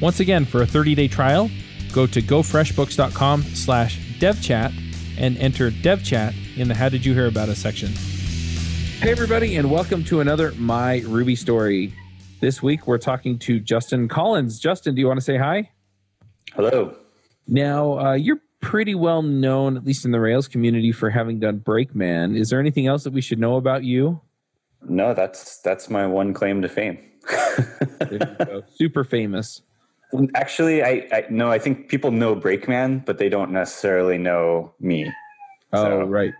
Once 0.00 0.20
again, 0.20 0.44
for 0.44 0.62
a 0.62 0.66
30 0.66 0.94
day 0.94 1.08
trial, 1.08 1.50
go 1.92 2.06
to 2.06 2.22
gofreshbooks.com 2.22 3.42
slash 3.42 3.98
devchat 4.20 4.72
and 5.18 5.36
enter 5.38 5.72
devchat 5.72 6.32
in 6.56 6.68
the 6.68 6.74
How 6.74 6.88
Did 6.88 7.04
You 7.04 7.14
Hear 7.14 7.26
About 7.26 7.48
Us 7.48 7.58
section. 7.58 7.88
Hey, 9.00 9.10
everybody, 9.10 9.56
and 9.56 9.72
welcome 9.72 10.04
to 10.04 10.20
another 10.20 10.52
My 10.52 11.00
Ruby 11.00 11.34
Story. 11.34 11.92
This 12.40 12.62
week, 12.62 12.86
we're 12.86 12.98
talking 12.98 13.40
to 13.40 13.58
Justin 13.58 14.06
Collins. 14.06 14.60
Justin, 14.60 14.94
do 14.94 15.00
you 15.00 15.08
want 15.08 15.18
to 15.18 15.24
say 15.24 15.36
hi? 15.36 15.70
Hello. 16.54 16.94
Now, 17.48 17.98
uh, 17.98 18.12
you're 18.12 18.40
pretty 18.60 18.94
well 18.94 19.22
known, 19.22 19.76
at 19.76 19.84
least 19.84 20.04
in 20.04 20.12
the 20.12 20.20
Rails 20.20 20.46
community, 20.46 20.92
for 20.92 21.10
having 21.10 21.40
done 21.40 21.58
Brakeman. 21.58 22.36
Is 22.36 22.50
there 22.50 22.60
anything 22.60 22.86
else 22.86 23.02
that 23.02 23.12
we 23.12 23.20
should 23.20 23.40
know 23.40 23.56
about 23.56 23.82
you? 23.82 24.20
No, 24.88 25.12
that's 25.12 25.58
that's 25.58 25.90
my 25.90 26.06
one 26.06 26.32
claim 26.32 26.62
to 26.62 26.68
fame. 26.68 26.98
Super 28.76 29.02
famous. 29.02 29.62
Actually, 30.34 30.82
I, 30.82 31.06
I 31.12 31.24
no, 31.28 31.50
I 31.50 31.58
think 31.58 31.88
people 31.88 32.10
know 32.10 32.34
Brakeman, 32.34 33.00
but 33.04 33.18
they 33.18 33.28
don't 33.28 33.50
necessarily 33.50 34.16
know 34.16 34.72
me. 34.80 35.12
Oh, 35.72 35.84
so, 35.84 36.04
right. 36.04 36.32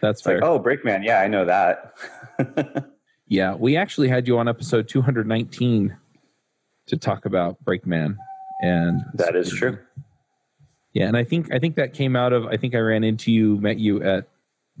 That's 0.00 0.22
fair. 0.22 0.40
Like, 0.40 0.44
oh, 0.44 0.58
Brakeman. 0.58 1.02
Yeah, 1.02 1.20
I 1.20 1.28
know 1.28 1.44
that. 1.44 1.94
yeah, 3.28 3.54
we 3.54 3.76
actually 3.76 4.08
had 4.08 4.26
you 4.26 4.38
on 4.38 4.48
episode 4.48 4.88
219 4.88 5.96
to 6.86 6.96
talk 6.96 7.26
about 7.26 7.62
Brakeman, 7.64 8.18
and 8.62 9.02
that 9.14 9.36
is 9.36 9.52
true. 9.52 9.78
Yeah, 10.92 11.06
and 11.06 11.16
I 11.16 11.22
think 11.22 11.52
I 11.52 11.58
think 11.58 11.76
that 11.76 11.94
came 11.94 12.16
out 12.16 12.32
of 12.32 12.46
I 12.46 12.56
think 12.56 12.74
I 12.74 12.78
ran 12.78 13.04
into 13.04 13.30
you, 13.30 13.56
met 13.60 13.78
you 13.78 14.02
at 14.02 14.28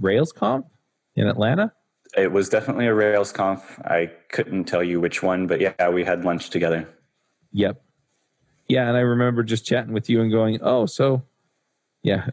RailsConf 0.00 0.64
in 1.14 1.28
Atlanta. 1.28 1.72
It 2.16 2.32
was 2.32 2.48
definitely 2.48 2.88
a 2.88 2.92
RailsConf. 2.92 3.86
I 3.86 4.10
couldn't 4.32 4.64
tell 4.64 4.82
you 4.82 5.00
which 5.00 5.22
one, 5.22 5.46
but 5.46 5.60
yeah, 5.60 5.88
we 5.90 6.02
had 6.02 6.24
lunch 6.24 6.50
together. 6.50 6.88
Yep. 7.52 7.80
Yeah, 8.70 8.88
and 8.88 8.96
I 8.96 9.00
remember 9.00 9.42
just 9.42 9.66
chatting 9.66 9.92
with 9.92 10.08
you 10.08 10.20
and 10.20 10.30
going, 10.30 10.58
"Oh, 10.62 10.86
so 10.86 11.22
yeah, 12.02 12.28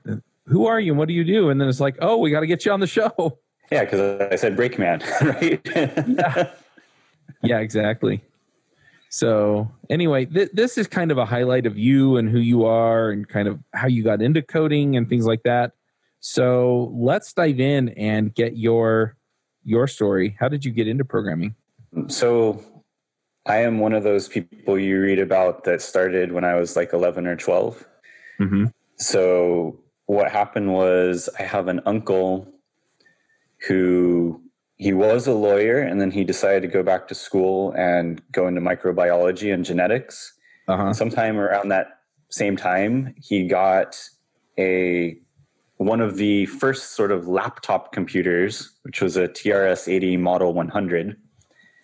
who 0.46 0.68
are 0.68 0.80
you 0.80 0.92
and 0.92 1.00
what 1.00 1.08
do 1.08 1.14
you 1.14 1.24
do?" 1.24 1.50
And 1.50 1.60
then 1.60 1.68
it's 1.68 1.80
like, 1.80 1.98
"Oh, 2.00 2.18
we 2.18 2.30
got 2.30 2.42
to 2.42 2.48
get 2.48 2.66
you 2.66 2.72
on 2.72 2.80
the 2.80 2.88
show." 2.88 3.40
Yeah, 3.70 3.84
because 3.84 4.22
I 4.32 4.38
said 4.38 4.56
Brakeman, 4.56 5.02
right? 5.22 5.60
yeah. 6.08 6.52
yeah, 7.44 7.60
exactly. 7.60 8.24
So 9.10 9.70
anyway, 9.90 10.24
th- 10.24 10.52
this 10.54 10.78
is 10.78 10.88
kind 10.88 11.12
of 11.12 11.18
a 11.18 11.26
highlight 11.26 11.66
of 11.66 11.78
you 11.78 12.16
and 12.16 12.30
who 12.30 12.40
you 12.40 12.64
are 12.64 13.10
and 13.10 13.28
kind 13.28 13.46
of 13.46 13.60
how 13.74 13.88
you 13.88 14.06
got 14.06 14.22
into 14.22 14.42
coding 14.42 14.96
and 14.96 15.10
things 15.10 15.26
like 15.26 15.44
that. 15.44 15.74
So 16.22 16.94
let's 16.96 17.34
dive 17.34 17.60
in 17.60 17.90
and 17.90 18.34
get 18.34 18.56
your 18.56 19.18
your 19.66 19.86
story. 19.86 20.38
How 20.40 20.48
did 20.48 20.64
you 20.64 20.72
get 20.72 20.88
into 20.88 21.04
programming? 21.04 21.54
So 22.08 22.64
I 23.48 23.58
am 23.60 23.80
one 23.80 23.94
of 23.94 24.04
those 24.04 24.28
people 24.28 24.78
you 24.78 25.02
read 25.02 25.20
about 25.20 25.64
that 25.64 25.82
started 25.82 26.34
when 26.34 26.44
I 26.44 26.56
was 26.56 26.76
like 26.76 26.92
11 26.92 27.26
or 27.26 27.38
12. 27.38 27.86
Mm-hmm. 28.42 28.66
So 28.98 29.80
what 30.06 30.30
happened 30.30 30.74
was 30.74 31.30
I 31.40 31.44
have 31.44 31.70
an 31.70 31.80
uncle 31.86 32.52
who 33.68 34.42
he 34.76 34.94
was 34.94 35.28
a 35.28 35.34
lawyer 35.34 35.80
and 35.80 36.00
then 36.00 36.12
he 36.12 36.26
decided 36.26 36.62
to 36.64 36.68
go 36.68 36.84
back 36.84 37.08
to 37.08 37.16
school 37.16 37.74
and 37.78 38.22
go 38.32 38.48
into 38.48 38.60
microbiology 38.60 39.54
and 39.54 39.64
genetics. 39.64 40.34
Uh-huh. 40.68 40.94
Sometime 40.94 41.38
around 41.38 41.70
that 41.70 42.02
same 42.30 42.58
time, 42.58 43.16
he 43.18 43.48
got 43.48 43.98
a 44.60 45.18
one 45.78 46.02
of 46.02 46.18
the 46.18 46.48
first 46.48 46.96
sort 46.96 47.12
of 47.12 47.28
laptop 47.28 47.94
computers, 47.94 48.74
which 48.82 49.00
was 49.00 49.16
a 49.16 49.28
TRS 49.28 49.92
80 49.92 50.18
Model 50.18 50.54
100 50.54 51.16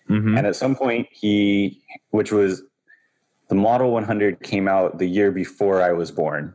Mm-hmm. 0.08 0.36
And 0.36 0.46
at 0.46 0.56
some 0.56 0.76
point, 0.76 1.08
he, 1.10 1.80
which 2.10 2.32
was 2.32 2.62
the 3.48 3.54
Model 3.54 3.90
100 3.92 4.42
came 4.42 4.68
out 4.68 4.98
the 4.98 5.06
year 5.06 5.30
before 5.30 5.82
I 5.82 5.92
was 5.92 6.10
born. 6.10 6.54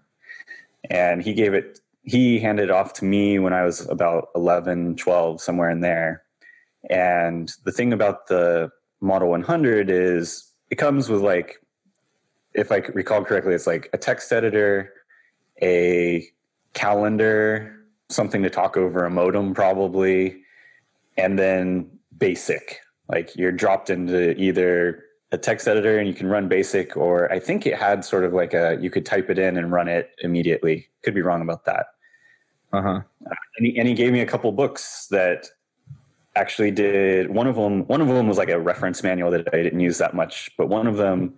And 0.90 1.22
he 1.22 1.34
gave 1.34 1.54
it, 1.54 1.80
he 2.04 2.40
handed 2.40 2.66
it 2.66 2.72
off 2.72 2.94
to 2.94 3.06
me 3.06 3.40
when 3.40 3.54
I 3.54 3.64
was 3.64 3.88
about 3.90 4.30
11, 4.36 4.96
12, 4.96 5.42
somewhere 5.42 5.70
in 5.70 5.82
there. 5.82 6.24
And 6.90 7.52
the 7.66 7.72
thing 7.72 7.94
about 7.94 8.28
the 8.28 8.72
Model 9.02 9.30
100 9.30 9.90
is 9.90 10.52
it 10.70 10.76
comes 10.76 11.10
with 11.10 11.22
like, 11.22 11.62
if 12.54 12.72
I 12.72 12.78
recall 12.94 13.24
correctly, 13.24 13.54
it's 13.54 13.68
like 13.68 13.90
a 13.94 13.98
text 13.98 14.32
editor, 14.32 14.94
a 15.62 16.28
calendar, 16.74 17.86
something 18.10 18.42
to 18.44 18.50
talk 18.50 18.76
over 18.78 19.06
a 19.06 19.10
modem, 19.10 19.54
probably, 19.54 20.42
and 21.18 21.38
then 21.38 21.90
basic, 22.18 22.80
like 23.10 23.36
you're 23.36 23.52
dropped 23.52 23.90
into 23.90 24.40
either 24.40 25.04
a 25.32 25.38
text 25.38 25.68
editor 25.68 26.00
and 26.00 26.08
you 26.08 26.14
can 26.14 26.28
run 26.28 26.48
basic 26.48 26.98
or 26.98 27.32
i 27.32 27.40
think 27.40 27.66
it 27.66 27.76
had 27.76 28.04
sort 28.04 28.24
of 28.24 28.34
like 28.34 28.54
a 28.54 28.78
you 28.82 28.90
could 28.90 29.06
type 29.06 29.30
it 29.30 29.38
in 29.38 29.58
and 29.58 29.72
run 29.72 29.88
it 29.88 30.12
immediately. 30.20 30.88
Could 31.04 31.14
be 31.16 31.22
wrong 31.22 31.42
about 31.42 31.66
that. 31.66 31.88
Uh-huh. 32.72 33.02
And 33.58 33.66
he, 33.66 33.78
and 33.78 33.88
he 33.88 33.94
gave 33.94 34.12
me 34.14 34.22
a 34.22 34.26
couple 34.26 34.52
books 34.52 35.08
that 35.12 35.48
actually 36.36 36.72
did 36.72 37.30
one 37.30 37.48
of 37.48 37.56
them 37.56 37.86
one 37.88 38.02
of 38.02 38.08
them 38.08 38.28
was 38.28 38.38
like 38.38 38.50
a 38.50 38.60
reference 38.60 39.04
manual 39.04 39.32
that 39.32 39.48
i 39.54 39.62
didn't 39.62 39.80
use 39.80 39.98
that 39.98 40.14
much 40.14 40.50
but 40.58 40.68
one 40.68 40.86
of 40.88 40.96
them 40.96 41.34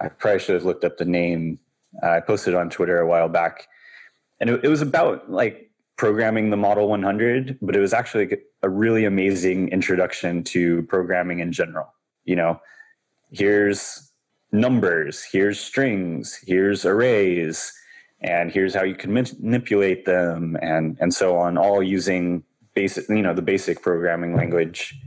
i 0.00 0.08
probably 0.08 0.40
should 0.40 0.54
have 0.54 0.64
looked 0.64 0.82
up 0.82 0.96
the 0.96 1.04
name. 1.04 1.58
Uh, 2.02 2.08
i 2.08 2.20
posted 2.20 2.54
on 2.54 2.68
twitter 2.70 2.98
a 2.98 3.06
while 3.06 3.28
back. 3.28 3.68
And 4.40 4.50
it, 4.50 4.64
it 4.64 4.68
was 4.68 4.82
about 4.82 5.30
like 5.30 5.63
programming 5.96 6.50
the 6.50 6.56
Model 6.56 6.88
100, 6.88 7.58
but 7.62 7.76
it 7.76 7.80
was 7.80 7.92
actually 7.92 8.36
a 8.62 8.68
really 8.68 9.04
amazing 9.04 9.68
introduction 9.68 10.42
to 10.44 10.82
programming 10.82 11.40
in 11.40 11.52
general. 11.52 11.92
You 12.24 12.36
know, 12.36 12.60
here's 13.30 14.12
numbers, 14.52 15.24
here's 15.24 15.60
strings, 15.60 16.38
here's 16.46 16.84
arrays, 16.84 17.72
and 18.20 18.50
here's 18.50 18.74
how 18.74 18.84
you 18.84 18.94
can 18.94 19.12
manipulate 19.12 20.04
them, 20.04 20.56
and 20.62 20.96
and 21.00 21.12
so 21.12 21.36
on, 21.36 21.58
all 21.58 21.82
using 21.82 22.42
basic, 22.74 23.08
you 23.08 23.22
know, 23.22 23.34
the 23.34 23.42
basic 23.42 23.82
programming 23.82 24.34
language. 24.34 24.98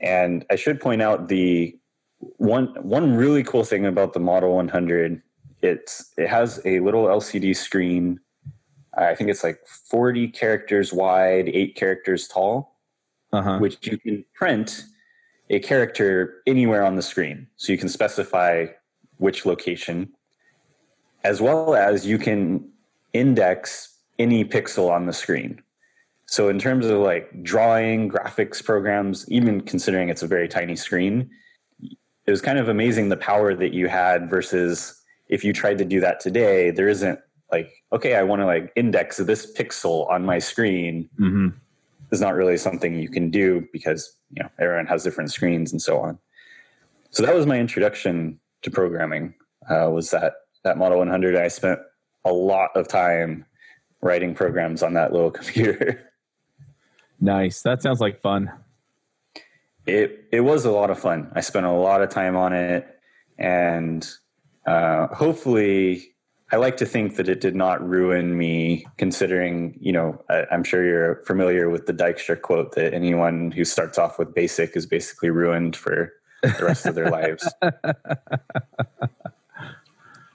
And 0.00 0.44
I 0.50 0.56
should 0.56 0.80
point 0.80 1.00
out 1.00 1.28
the 1.28 1.76
one 2.18 2.66
one 2.82 3.14
really 3.14 3.44
cool 3.44 3.64
thing 3.64 3.86
about 3.86 4.12
the 4.12 4.20
Model 4.20 4.56
100. 4.56 5.22
It's 5.62 6.12
it 6.18 6.28
has 6.28 6.60
a 6.64 6.80
little 6.80 7.04
LCD 7.04 7.56
screen 7.56 8.20
I 8.94 9.14
think 9.14 9.30
it's 9.30 9.42
like 9.42 9.66
40 9.66 10.28
characters 10.28 10.92
wide, 10.92 11.48
eight 11.48 11.76
characters 11.76 12.28
tall, 12.28 12.76
uh-huh. 13.32 13.58
which 13.58 13.86
you 13.86 13.98
can 13.98 14.24
print 14.34 14.84
a 15.50 15.58
character 15.60 16.42
anywhere 16.46 16.84
on 16.84 16.96
the 16.96 17.02
screen. 17.02 17.46
So 17.56 17.72
you 17.72 17.78
can 17.78 17.88
specify 17.88 18.66
which 19.16 19.46
location, 19.46 20.10
as 21.24 21.40
well 21.40 21.74
as 21.74 22.06
you 22.06 22.18
can 22.18 22.68
index 23.12 23.98
any 24.18 24.44
pixel 24.44 24.90
on 24.90 25.06
the 25.06 25.12
screen. 25.12 25.62
So 26.26 26.48
in 26.48 26.58
terms 26.58 26.86
of 26.86 26.98
like 26.98 27.42
drawing, 27.42 28.10
graphics 28.10 28.64
programs, 28.64 29.30
even 29.30 29.60
considering 29.60 30.08
it's 30.08 30.22
a 30.22 30.26
very 30.26 30.48
tiny 30.48 30.76
screen, 30.76 31.30
it 31.80 32.30
was 32.30 32.40
kind 32.40 32.58
of 32.58 32.68
amazing 32.68 33.08
the 33.08 33.16
power 33.16 33.54
that 33.54 33.72
you 33.72 33.88
had 33.88 34.30
versus 34.30 34.98
if 35.28 35.44
you 35.44 35.52
tried 35.52 35.78
to 35.78 35.84
do 35.84 36.00
that 36.00 36.20
today, 36.20 36.70
there 36.70 36.88
isn't 36.88 37.18
like 37.52 37.70
okay 37.92 38.16
i 38.16 38.22
want 38.22 38.40
to 38.40 38.46
like 38.46 38.72
index 38.74 39.18
this 39.18 39.52
pixel 39.54 40.10
on 40.10 40.24
my 40.24 40.38
screen 40.38 41.08
mm-hmm. 41.20 41.48
is 42.10 42.20
not 42.20 42.34
really 42.34 42.56
something 42.56 42.98
you 42.98 43.08
can 43.08 43.30
do 43.30 43.66
because 43.72 44.16
you 44.30 44.42
know 44.42 44.48
everyone 44.58 44.86
has 44.86 45.04
different 45.04 45.30
screens 45.30 45.70
and 45.70 45.80
so 45.80 46.00
on 46.00 46.18
so 47.10 47.22
that 47.24 47.34
was 47.34 47.46
my 47.46 47.58
introduction 47.58 48.40
to 48.62 48.70
programming 48.70 49.34
uh, 49.70 49.88
was 49.90 50.10
that 50.10 50.34
that 50.64 50.78
Model 50.78 50.98
100. 50.98 51.36
I 51.36 51.48
spent 51.48 51.80
a 52.24 52.32
lot 52.32 52.70
of 52.74 52.88
time 52.88 53.44
writing 54.00 54.34
programs 54.34 54.82
on 54.82 54.94
that 54.94 55.12
little 55.12 55.30
computer. 55.40 56.10
Nice. 57.20 57.62
That 57.62 57.82
sounds 57.82 58.00
like 58.00 58.20
fun. 58.20 58.50
It 59.86 60.28
it 60.30 60.40
was 60.40 60.64
a 60.64 60.70
lot 60.70 60.90
of 60.90 60.98
fun. 60.98 61.30
I 61.34 61.40
spent 61.40 61.66
a 61.66 61.72
lot 61.72 62.02
of 62.02 62.08
time 62.08 62.36
on 62.36 62.52
it, 62.52 62.86
and 63.36 64.08
uh, 64.64 65.08
hopefully, 65.08 66.11
I 66.52 66.56
like 66.56 66.76
to 66.76 66.86
think 66.86 67.16
that 67.16 67.30
it 67.30 67.40
did 67.40 67.56
not 67.56 67.86
ruin 67.86 68.36
me. 68.36 68.86
Considering, 68.98 69.76
you 69.80 69.92
know, 69.92 70.22
I, 70.28 70.44
I'm 70.50 70.62
sure 70.62 70.84
you're 70.84 71.16
familiar 71.24 71.70
with 71.70 71.86
the 71.86 71.94
Dijkstra 71.94 72.40
quote 72.40 72.74
that 72.74 72.92
anyone 72.92 73.50
who 73.50 73.64
starts 73.64 73.98
off 73.98 74.18
with 74.18 74.34
BASIC 74.34 74.76
is 74.76 74.84
basically 74.84 75.30
ruined 75.30 75.74
for 75.74 76.12
the 76.42 76.64
rest 76.64 76.84
of 76.84 76.94
their 76.94 77.10
lives. 77.18 77.48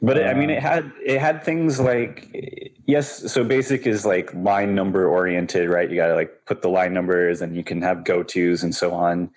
But 0.02 0.24
I 0.24 0.34
mean, 0.34 0.50
it 0.50 0.58
uh. 0.58 0.62
had 0.62 0.92
it 1.04 1.20
had 1.20 1.44
things 1.44 1.80
like 1.80 2.76
yes. 2.86 3.32
So 3.32 3.44
basic 3.44 3.88
is 3.88 4.06
like 4.06 4.34
line 4.34 4.76
number 4.76 5.08
oriented, 5.08 5.70
right? 5.70 5.90
You 5.90 5.96
got 5.96 6.08
to 6.08 6.16
like 6.16 6.46
put 6.46 6.62
the 6.62 6.70
line 6.70 6.94
numbers, 6.94 7.42
and 7.42 7.56
you 7.56 7.64
can 7.64 7.82
have 7.82 8.04
go 8.04 8.24
tos 8.24 8.64
and 8.64 8.76
so 8.76 8.94
on. 8.94 9.30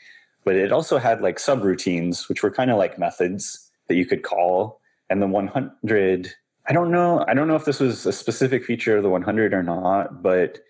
But 0.44 0.56
it 0.56 0.72
also 0.72 0.98
had 0.98 1.20
like 1.20 1.36
subroutines, 1.36 2.28
which 2.28 2.42
were 2.42 2.50
kind 2.50 2.70
of 2.70 2.78
like 2.78 2.98
methods 2.98 3.70
that 3.88 3.96
you 3.96 4.06
could 4.06 4.22
call. 4.22 4.80
And 5.08 5.20
the 5.20 5.26
100, 5.26 6.32
I 6.70 6.72
don't 6.72 6.90
know. 6.90 7.24
I 7.28 7.34
don't 7.34 7.48
know 7.48 7.56
if 7.56 7.64
this 7.64 7.80
was 7.80 8.06
a 8.06 8.12
specific 8.12 8.64
feature 8.64 8.96
of 8.96 9.02
the 9.02 9.10
100 9.10 9.52
or 9.52 9.62
not, 9.62 10.22
but 10.22 10.60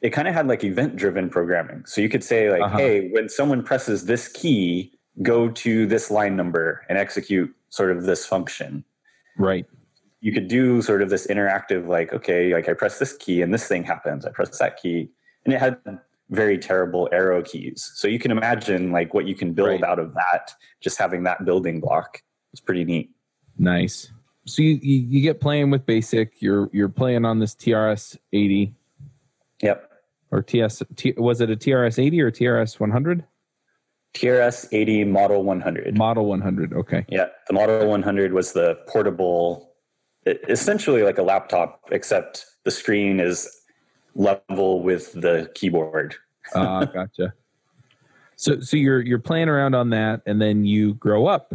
it 0.00 0.10
kind 0.10 0.26
of 0.26 0.34
had 0.34 0.48
like 0.48 0.64
event 0.64 0.96
driven 0.96 1.28
programming. 1.28 1.84
So 1.86 2.00
you 2.00 2.08
could 2.08 2.24
say 2.24 2.50
like, 2.50 2.62
uh-huh. 2.62 2.78
hey, 2.78 3.08
when 3.10 3.28
someone 3.28 3.62
presses 3.62 4.06
this 4.06 4.28
key, 4.28 4.92
go 5.22 5.50
to 5.50 5.86
this 5.86 6.10
line 6.10 6.34
number 6.34 6.84
and 6.88 6.96
execute 6.96 7.54
sort 7.68 7.94
of 7.94 8.04
this 8.04 8.24
function 8.26 8.84
Right. 9.40 9.66
You 10.20 10.32
could 10.32 10.48
do 10.48 10.82
sort 10.82 11.02
of 11.02 11.08
this 11.08 11.26
interactive, 11.26 11.88
like, 11.88 12.12
okay, 12.12 12.52
like 12.52 12.68
I 12.68 12.74
press 12.74 12.98
this 12.98 13.16
key 13.16 13.40
and 13.40 13.54
this 13.54 13.66
thing 13.66 13.84
happens. 13.84 14.26
I 14.26 14.30
press 14.30 14.58
that 14.58 14.80
key. 14.80 15.10
And 15.44 15.54
it 15.54 15.58
had 15.58 15.78
very 16.28 16.58
terrible 16.58 17.08
arrow 17.10 17.42
keys. 17.42 17.90
So 17.94 18.06
you 18.06 18.18
can 18.18 18.30
imagine 18.30 18.92
like 18.92 19.14
what 19.14 19.26
you 19.26 19.34
can 19.34 19.54
build 19.54 19.68
right. 19.68 19.82
out 19.82 19.98
of 19.98 20.12
that, 20.14 20.52
just 20.82 20.98
having 20.98 21.22
that 21.24 21.44
building 21.44 21.80
block. 21.80 22.22
It's 22.52 22.60
pretty 22.60 22.84
neat. 22.84 23.10
Nice. 23.56 24.12
So 24.50 24.62
you, 24.62 24.78
you, 24.82 25.00
you 25.00 25.20
get 25.22 25.40
playing 25.40 25.70
with 25.70 25.86
basic, 25.86 26.40
you're 26.42 26.68
you're 26.72 26.88
playing 26.88 27.24
on 27.24 27.38
this 27.38 27.54
TRS 27.54 28.16
eighty. 28.32 28.74
Yep. 29.62 29.86
Or 30.30 30.42
TS 30.42 30.82
T, 30.96 31.14
was 31.16 31.40
it 31.40 31.50
a 31.50 31.56
TRS 31.56 32.02
eighty 32.02 32.20
or 32.20 32.30
TRS 32.30 32.80
one 32.80 32.90
hundred? 32.90 33.24
TRS 34.14 34.68
80 34.72 35.04
Model 35.04 35.44
100. 35.44 35.96
Model 35.96 36.26
100, 36.26 36.72
okay. 36.72 37.06
Yeah, 37.08 37.26
the 37.46 37.54
Model 37.54 37.88
100 37.88 38.32
was 38.32 38.52
the 38.52 38.76
portable, 38.88 39.72
essentially 40.26 41.02
like 41.02 41.18
a 41.18 41.22
laptop, 41.22 41.82
except 41.92 42.44
the 42.64 42.72
screen 42.72 43.20
is 43.20 43.48
level 44.14 44.82
with 44.82 45.12
the 45.12 45.50
keyboard. 45.54 46.16
Ah, 46.54 46.78
uh, 46.78 46.84
gotcha. 46.86 47.34
So, 48.36 48.60
so 48.60 48.76
you're 48.76 49.02
you're 49.02 49.18
playing 49.18 49.48
around 49.48 49.74
on 49.74 49.90
that, 49.90 50.22
and 50.26 50.40
then 50.40 50.64
you 50.64 50.94
grow 50.94 51.26
up. 51.26 51.52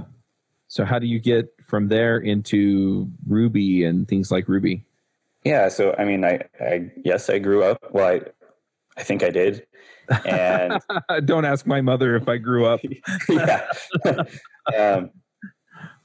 So, 0.68 0.86
how 0.86 1.00
do 1.00 1.08
you 1.08 1.20
get 1.20 1.55
from 1.68 1.88
there 1.88 2.18
into 2.18 3.10
Ruby 3.28 3.84
and 3.84 4.08
things 4.08 4.32
like 4.32 4.48
Ruby? 4.48 4.86
Yeah, 5.44 5.70
so 5.70 5.96
I 5.98 6.06
mean, 6.06 6.26
I, 6.26 6.42
I 6.60 6.92
yes, 7.04 7.30
I 7.30 7.40
grew 7.40 7.64
up. 7.64 7.92
Well, 7.92 8.08
I, 8.08 8.22
I 8.98 9.04
think 9.04 9.24
I 9.24 9.30
did. 9.30 9.66
And 10.26 10.82
don't 11.26 11.46
ask 11.46 11.66
my 11.66 11.82
mother 11.82 12.16
if 12.16 12.28
I 12.28 12.38
grew 12.38 12.66
up. 12.66 12.80
yeah. 13.30 13.68
um, 14.76 15.12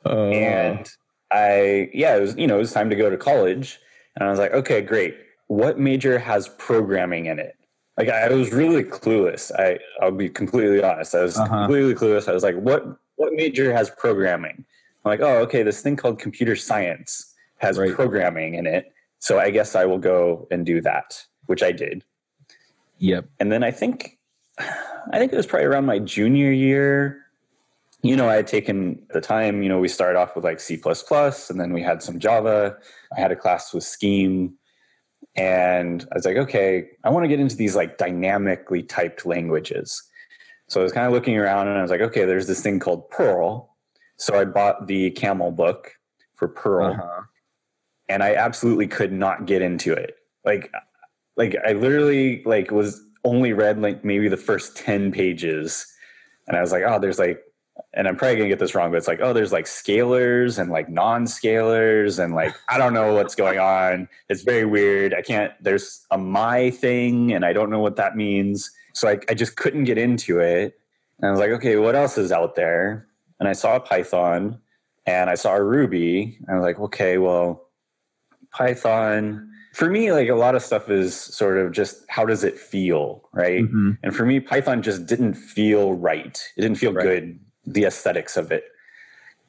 uh, 0.05 0.27
and 0.29 0.89
I, 1.31 1.91
yeah, 1.93 2.17
it 2.17 2.21
was, 2.21 2.37
you 2.37 2.47
know, 2.47 2.57
it 2.57 2.61
was 2.61 2.73
time 2.73 2.91
to 2.91 2.97
go 2.97 3.11
to 3.11 3.17
college. 3.17 3.79
And 4.17 4.27
I 4.27 4.31
was 4.31 4.39
like, 4.39 4.53
okay, 4.53 4.81
great. 4.81 5.17
What 5.49 5.79
major 5.79 6.19
has 6.19 6.49
programming 6.49 7.27
in 7.27 7.39
it? 7.39 7.57
Like 7.97 8.09
I 8.09 8.29
was 8.29 8.53
really 8.53 8.85
clueless. 8.85 9.53
I, 9.59 9.79
I'll 10.01 10.11
be 10.11 10.29
completely 10.29 10.83
honest. 10.83 11.15
I 11.15 11.23
was 11.23 11.39
uh-huh. 11.39 11.67
completely 11.67 11.95
clueless. 11.95 12.29
I 12.29 12.33
was 12.33 12.43
like, 12.43 12.57
what, 12.57 12.85
what 13.17 13.33
major 13.35 13.73
has 13.73 13.91
programming? 13.91 14.65
I'm 15.05 15.11
like, 15.11 15.21
oh, 15.21 15.39
okay, 15.39 15.63
this 15.63 15.81
thing 15.81 15.97
called 15.97 16.19
computer 16.19 16.57
science 16.57 17.35
has 17.59 17.79
right. 17.79 17.95
programming 17.95 18.55
in 18.55 18.67
it. 18.67 18.93
So 19.19 19.39
I 19.39 19.51
guess 19.51 19.75
I 19.75 19.85
will 19.85 19.99
go 19.99 20.47
and 20.51 20.65
do 20.65 20.81
that, 20.83 21.25
which 21.47 21.63
I 21.63 21.73
did. 21.73 22.05
Yep. 22.99 23.27
And 23.39 23.51
then 23.51 23.63
I 23.63 23.71
think, 23.71 24.19
I 24.59 25.19
think 25.19 25.33
it 25.33 25.37
was 25.37 25.47
probably 25.47 25.67
around 25.67 25.87
my 25.87 25.99
junior 25.99 26.51
year. 26.51 27.23
You 28.03 28.17
know, 28.17 28.29
I 28.29 28.37
had 28.37 28.47
taken 28.47 29.03
the 29.11 29.21
time, 29.21 29.63
you 29.63 29.69
know, 29.69 29.79
we 29.79 29.89
started 29.89 30.19
off 30.19 30.35
with 30.35 30.45
like 30.45 30.61
C 30.61 30.81
and 30.85 31.61
then 31.61 31.73
we 31.73 31.83
had 31.83 32.03
some 32.03 32.19
Java. 32.19 32.77
I 33.17 33.21
had 33.21 33.31
a 33.31 33.37
class 33.37 33.75
with 33.75 33.85
Scheme. 33.85 34.55
And 35.37 36.07
I 36.11 36.15
was 36.15 36.25
like, 36.25 36.37
okay, 36.37 36.89
I 37.05 37.11
want 37.11 37.25
to 37.25 37.29
get 37.29 37.41
into 37.41 37.57
these 37.57 37.77
like 37.77 37.99
dynamically 37.99 38.83
typed 38.83 39.25
languages. 39.27 40.03
So 40.69 40.81
I 40.81 40.83
was 40.83 40.93
kind 40.93 41.07
of 41.07 41.13
looking 41.13 41.37
around 41.37 41.69
and 41.69 41.79
I 41.79 41.83
was 41.83 41.91
like, 41.91 42.01
okay, 42.01 42.25
there's 42.25 42.47
this 42.47 42.63
thing 42.63 42.79
called 42.79 43.09
Perl. 43.11 43.70
So 44.21 44.39
I 44.39 44.45
bought 44.45 44.87
the 44.87 45.11
Camel 45.13 45.51
book 45.51 45.93
for 46.35 46.47
Perl, 46.47 46.93
Uh-huh. 46.93 47.23
And 48.09 48.23
I 48.23 48.35
absolutely 48.35 48.87
could 48.89 49.13
not 49.13 49.47
get 49.47 49.63
into 49.63 49.93
it. 49.93 50.17
Like 50.45 50.73
like 51.37 51.57
I 51.67 51.73
literally 51.73 52.43
like 52.45 52.71
was 52.71 53.01
only 53.25 53.53
read 53.53 53.81
like 53.81 54.05
maybe 54.05 54.29
the 54.29 54.37
first 54.37 54.77
10 54.77 55.13
pages 55.13 55.87
and 56.49 56.57
I 56.57 56.61
was 56.61 56.73
like, 56.73 56.83
oh, 56.87 56.99
there's 56.99 57.19
like 57.19 57.41
and 57.95 58.07
I'm 58.07 58.17
probably 58.17 58.37
gonna 58.37 58.49
get 58.49 58.59
this 58.59 58.75
wrong, 58.75 58.91
but 58.91 58.99
it's 58.99 59.09
like, 59.09 59.21
oh, 59.23 59.33
there's 59.33 59.53
like 59.53 59.65
scalars 59.65 60.59
and 60.59 60.71
like 60.71 60.91
non-scalars, 60.91 62.23
and 62.23 62.35
like 62.35 62.55
I 62.69 62.77
don't 62.77 62.93
know 62.93 63.15
what's 63.15 63.35
going 63.35 63.59
on. 63.59 64.07
It's 64.29 64.43
very 64.43 64.67
weird. 64.67 65.15
I 65.15 65.23
can't. 65.23 65.53
There's 65.63 66.05
a 66.11 66.19
my 66.19 66.71
thing, 66.71 67.33
and 67.33 67.45
I 67.45 67.55
don't 67.55 67.71
know 67.71 67.81
what 67.81 67.97
that 67.97 68.17
means. 68.17 68.71
So 68.93 69.09
I, 69.09 69.19
I 69.31 69.35
just 69.35 69.57
couldn't 69.57 69.85
get 69.85 69.97
into 69.97 70.41
it. 70.41 70.79
And 71.21 71.29
I 71.29 71.31
was 71.31 71.41
like, 71.41 71.51
okay, 71.53 71.77
what 71.77 71.95
else 71.95 72.19
is 72.19 72.33
out 72.33 72.55
there? 72.55 73.07
And 73.41 73.49
I 73.49 73.53
saw 73.53 73.79
Python, 73.81 74.61
and 75.07 75.29
I 75.29 75.35
saw 75.35 75.55
Ruby. 75.55 76.39
And 76.41 76.51
I 76.51 76.55
was 76.55 76.63
like, 76.63 76.79
okay, 76.79 77.19
well, 77.19 77.69
Python 78.53 79.51
for 79.73 79.89
me 79.89 80.13
like 80.13 80.29
a 80.29 80.35
lot 80.35 80.55
of 80.55 80.63
stuff 80.63 80.91
is 80.91 81.15
sort 81.15 81.57
of 81.57 81.73
just 81.73 82.05
how 82.09 82.25
does 82.25 82.45
it 82.45 82.59
feel 82.59 83.29
right 83.33 83.63
mm-hmm. 83.63 83.93
and 84.03 84.15
for 84.15 84.27
me 84.27 84.41
python 84.41 84.83
just 84.83 85.07
didn't 85.07 85.35
feel 85.35 85.95
right 85.95 86.43
it 86.57 86.63
didn't 86.63 86.79
feel 86.79 86.93
right. 86.93 87.03
good 87.03 87.39
the 87.67 87.85
aesthetics 87.85 88.37
of 88.37 88.51
it 88.51 88.65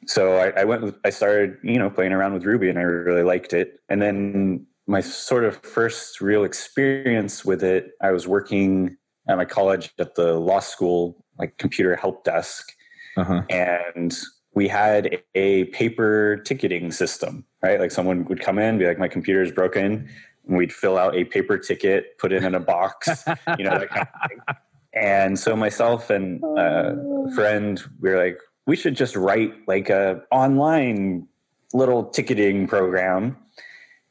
so 0.07 0.37
I, 0.37 0.61
I, 0.61 0.63
went 0.63 0.81
with, 0.81 0.97
i 1.03 1.09
started 1.09 1.57
you 1.63 1.77
know 1.77 1.89
playing 1.89 2.11
around 2.11 2.33
with 2.33 2.45
ruby 2.45 2.69
and 2.69 2.77
i 2.77 2.83
really 2.83 3.23
liked 3.23 3.53
it 3.53 3.79
and 3.89 4.01
then 4.01 4.65
my 4.87 5.01
sort 5.01 5.43
of 5.43 5.57
first 5.57 6.21
real 6.21 6.43
experience 6.43 7.43
with 7.43 7.63
it 7.63 7.91
i 8.01 8.11
was 8.11 8.27
working 8.27 8.97
at 9.27 9.37
my 9.37 9.45
college 9.45 9.91
at 9.99 10.15
the 10.15 10.33
law 10.33 10.59
school 10.59 11.23
like 11.39 11.57
computer 11.57 11.95
help 11.95 12.23
desk 12.23 12.73
uh-huh. 13.17 13.41
and 13.49 14.17
we 14.53 14.67
had 14.67 15.21
a 15.35 15.65
paper 15.65 16.37
ticketing 16.45 16.91
system, 16.91 17.45
right? 17.63 17.79
Like 17.79 17.91
someone 17.91 18.25
would 18.25 18.41
come 18.41 18.59
in, 18.59 18.77
be 18.77 18.85
like, 18.85 18.99
my 18.99 19.07
computer 19.07 19.41
is 19.41 19.51
broken. 19.51 20.09
And 20.47 20.57
we'd 20.57 20.73
fill 20.73 20.97
out 20.97 21.15
a 21.15 21.23
paper 21.23 21.57
ticket, 21.57 22.17
put 22.17 22.31
it 22.31 22.43
in 22.43 22.55
a 22.55 22.59
box, 22.59 23.07
you 23.57 23.63
know, 23.63 23.79
that 23.79 23.89
kind 23.89 24.07
of 24.13 24.29
thing. 24.29 24.55
And 24.93 25.39
so 25.39 25.55
myself 25.55 26.09
and 26.09 26.43
a 26.57 27.31
friend, 27.33 27.81
we 28.01 28.09
were 28.09 28.21
like, 28.21 28.37
we 28.67 28.75
should 28.75 28.95
just 28.95 29.15
write 29.15 29.53
like 29.67 29.89
a 29.89 30.21
online 30.31 31.27
little 31.73 32.05
ticketing 32.05 32.67
program. 32.67 33.37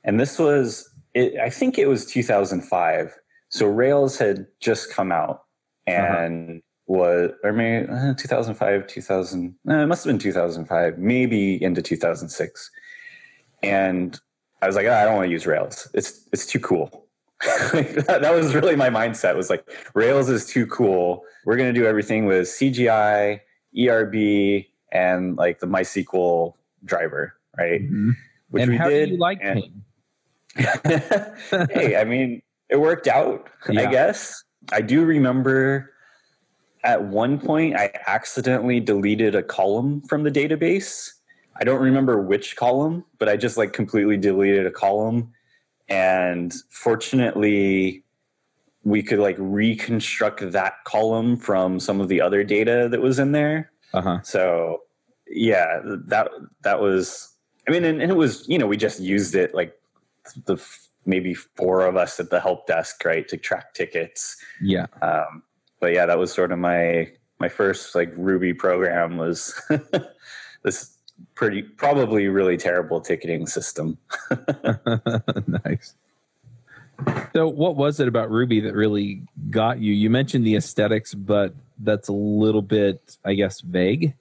And 0.05 0.19
this 0.19 0.39
was, 0.39 0.89
it, 1.13 1.39
I 1.39 1.51
think 1.51 1.77
it 1.79 1.87
was 1.87 2.07
2005. 2.07 3.15
So 3.51 3.67
Rails 3.67 4.17
had 4.17 4.47
just 4.61 4.91
come 4.91 5.13
out 5.13 5.43
uh-huh. 5.87 6.01
and 6.01 6.51
uh-huh 6.51 6.59
was 6.91 7.31
or 7.45 7.53
maybe 7.53 7.89
uh, 7.89 8.15
2005 8.15 8.87
2000 8.89 9.55
uh, 9.69 9.75
it 9.75 9.87
must 9.87 10.03
have 10.03 10.11
been 10.11 10.19
2005 10.19 10.99
maybe 10.99 11.63
into 11.63 11.81
2006 11.81 12.71
and 13.63 14.19
i 14.61 14.67
was 14.67 14.75
like 14.75 14.87
oh, 14.87 14.93
i 14.93 15.05
don't 15.05 15.15
want 15.15 15.27
to 15.27 15.31
use 15.31 15.47
rails. 15.47 15.89
It's 15.95 16.29
it's 16.33 16.47
too 16.47 16.59
cool. 16.59 17.07
That, 17.73 18.19
that, 18.23 18.35
was 18.35 18.55
really 18.55 18.77
my 18.77 18.91
mindset 18.91 19.37
was 19.37 19.49
like 19.49 19.65
rails 19.95 20.29
is 20.29 20.45
too 20.47 20.67
cool. 20.67 21.23
We're 21.47 21.57
going 21.57 21.73
to 21.73 21.81
do 21.81 21.87
everything 21.87 22.27
with 22.27 22.49
cgi 22.49 23.41
erb 23.89 24.67
and 24.93 25.37
like 25.37 25.61
the 25.61 25.67
mysql 25.67 26.55
driver 26.85 27.35
right? 27.57 27.83
Mm-hmm. 27.83 28.11
which 28.51 28.63
and 28.63 28.73
we 28.73 28.77
how 28.77 28.89
did 28.89 29.07
do 29.07 29.13
you 29.13 29.19
like 29.19 29.39
and, 29.41 29.63
hey 31.71 31.97
i 31.97 32.05
mean 32.05 32.43
it 32.69 32.81
worked 32.81 33.07
out 33.07 33.49
yeah. 33.71 33.83
i 33.83 33.87
guess. 33.91 34.43
I 34.73 34.83
do 34.83 35.05
remember 35.05 35.91
at 36.85 37.05
one 37.05 37.39
point 37.39 37.77
I 37.77 37.93
accidentally 38.07 38.81
deleted 38.81 39.35
a 39.35 39.43
column 39.43 40.03
from 40.03 40.23
the 40.23 40.31
database. 40.31 41.11
I 41.61 41.65
don't 41.65 41.81
remember 41.81 42.21
which 42.23 42.57
column, 42.57 43.05
but 43.19 43.29
I 43.29 43.37
just 43.37 43.57
like 43.57 43.73
completely 43.73 44.17
deleted 44.17 44.67
a 44.67 44.71
column. 44.71 45.33
And 45.89 46.55
fortunately, 46.71 48.05
we 48.85 49.03
could 49.03 49.19
like 49.19 49.37
reconstruct 49.39 50.53
that 50.53 50.75
column 50.85 51.37
from 51.37 51.81
some 51.81 52.01
of 52.01 52.09
the 52.09 52.21
other 52.21 52.45
data 52.45 52.89
that 52.91 53.01
was 53.01 53.19
in 53.19 53.33
there. 53.33 53.73
Uh-huh. 53.93 54.21
So 54.23 54.83
yeah, 55.29 55.81
that 55.85 56.31
that 56.63 56.81
was 56.81 57.31
I 57.69 57.73
mean, 57.73 57.85
and, 57.85 58.03
and, 58.03 58.11
it 58.11 58.17
was, 58.17 58.49
you 58.49 58.59
know, 58.59 58.67
we 58.67 58.77
just 58.77 59.01
used 59.01 59.35
it 59.35 59.55
like 59.55 59.79
the 60.47 60.57
maybe 61.07 61.35
four 61.35 61.87
of 61.87 61.97
us 61.97 62.19
at 62.19 62.31
the 62.31 62.41
help 62.41 62.67
desk, 62.67 63.05
right, 63.05 63.27
to 63.29 63.37
track 63.37 63.75
tickets. 63.75 64.37
Yeah. 64.61 64.87
Um, 65.03 65.43
but 65.81 65.93
yeah, 65.93 66.07
that 66.07 66.19
was 66.19 66.33
sort 66.33 66.53
of 66.53 66.59
my 66.59 67.11
my 67.39 67.49
first 67.49 67.95
like 67.95 68.13
Ruby 68.17 68.55
program 68.55 69.17
was 69.17 69.61
this 70.63 70.97
pretty 71.35 71.63
probably 71.63 72.29
really 72.29 72.57
terrible 72.57 73.01
ticketing 73.01 73.47
system. 73.47 73.99
nice. 75.65 75.95
So, 77.35 77.49
what 77.49 77.77
was 77.77 77.99
it 77.99 78.09
about 78.09 78.31
Ruby 78.31 78.61
that 78.61 78.75
really 78.75 79.23
got 79.49 79.81
you? 79.81 79.93
You 79.93 80.11
mentioned 80.11 80.47
the 80.47 80.57
aesthetics, 80.57 81.15
but 81.15 81.55
that's 81.79 82.09
a 82.09 82.13
little 82.13 82.63
bit, 82.63 83.17
I 83.25 83.35
guess, 83.35 83.63
vague. 83.63 84.15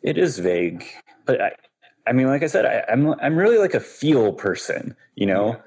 It 0.00 0.16
is 0.16 0.38
vague, 0.38 0.84
but 1.26 1.40
I, 1.40 1.52
I 2.06 2.12
mean, 2.12 2.26
like 2.26 2.42
I 2.42 2.46
said, 2.46 2.64
I, 2.64 2.84
am 2.90 3.08
I'm, 3.08 3.20
I'm 3.20 3.36
really 3.36 3.58
like 3.58 3.74
a 3.74 3.80
feel 3.80 4.32
person, 4.32 4.96
you 5.14 5.26
know. 5.26 5.48
Yeah. 5.48 5.60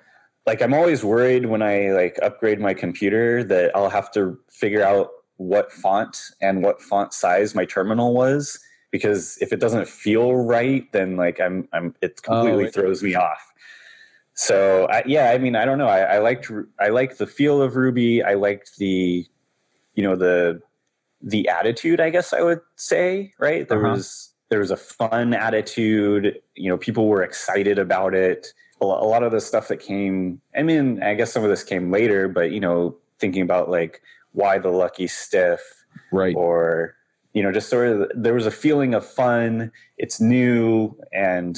Like 0.45 0.61
I'm 0.61 0.73
always 0.73 1.03
worried 1.03 1.47
when 1.47 1.61
I 1.61 1.91
like 1.91 2.19
upgrade 2.21 2.59
my 2.59 2.73
computer 2.73 3.43
that 3.45 3.75
I'll 3.75 3.89
have 3.89 4.11
to 4.13 4.37
figure 4.49 4.83
out 4.83 5.09
what 5.37 5.71
font 5.71 6.17
and 6.41 6.63
what 6.63 6.81
font 6.81 7.13
size 7.13 7.55
my 7.55 7.65
terminal 7.65 8.13
was 8.13 8.59
because 8.91 9.37
if 9.41 9.51
it 9.51 9.59
doesn't 9.59 9.87
feel 9.87 10.35
right, 10.35 10.89
then 10.93 11.17
like 11.17 11.41
I'm 11.41 11.67
I'm 11.73 11.93
it 12.01 12.21
completely 12.21 12.67
oh, 12.67 12.71
throws 12.71 13.03
me 13.03 13.15
off. 13.15 13.51
So 14.35 14.87
I, 14.89 15.03
yeah, 15.05 15.31
I 15.31 15.37
mean, 15.37 15.55
I 15.55 15.65
don't 15.65 15.77
know. 15.77 15.87
I, 15.87 16.15
I 16.15 16.17
liked 16.19 16.49
I 16.79 16.89
liked 16.89 17.17
the 17.17 17.27
feel 17.27 17.61
of 17.61 17.75
Ruby. 17.75 18.23
I 18.23 18.35
liked 18.35 18.77
the, 18.77 19.25
you 19.95 20.03
know, 20.03 20.15
the 20.15 20.61
the 21.21 21.49
attitude. 21.49 21.99
I 21.99 22.09
guess 22.09 22.31
I 22.31 22.41
would 22.41 22.61
say 22.75 23.33
right. 23.39 23.67
There 23.67 23.83
uh-huh. 23.83 23.95
was 23.95 24.33
there 24.49 24.59
was 24.59 24.71
a 24.71 24.77
fun 24.77 25.33
attitude. 25.33 26.39
You 26.55 26.69
know, 26.69 26.77
people 26.77 27.07
were 27.07 27.23
excited 27.23 27.79
about 27.79 28.13
it. 28.13 28.53
A 28.81 28.85
lot 28.85 29.23
of 29.23 29.31
the 29.31 29.39
stuff 29.39 29.67
that 29.69 29.77
came. 29.77 30.41
I 30.55 30.61
mean, 30.61 31.01
I 31.01 31.13
guess 31.13 31.31
some 31.31 31.43
of 31.43 31.49
this 31.49 31.63
came 31.63 31.91
later, 31.91 32.27
but 32.27 32.51
you 32.51 32.59
know, 32.59 32.95
thinking 33.19 33.41
about 33.41 33.69
like 33.69 34.01
why 34.33 34.57
the 34.57 34.69
lucky 34.69 35.07
stiff, 35.07 35.61
right, 36.11 36.35
or 36.35 36.95
you 37.33 37.41
know, 37.41 37.51
just 37.51 37.69
sort 37.69 37.87
of 37.87 38.11
there 38.15 38.33
was 38.33 38.45
a 38.45 38.51
feeling 38.51 38.93
of 38.93 39.05
fun. 39.05 39.71
It's 39.97 40.19
new 40.19 40.97
and 41.13 41.57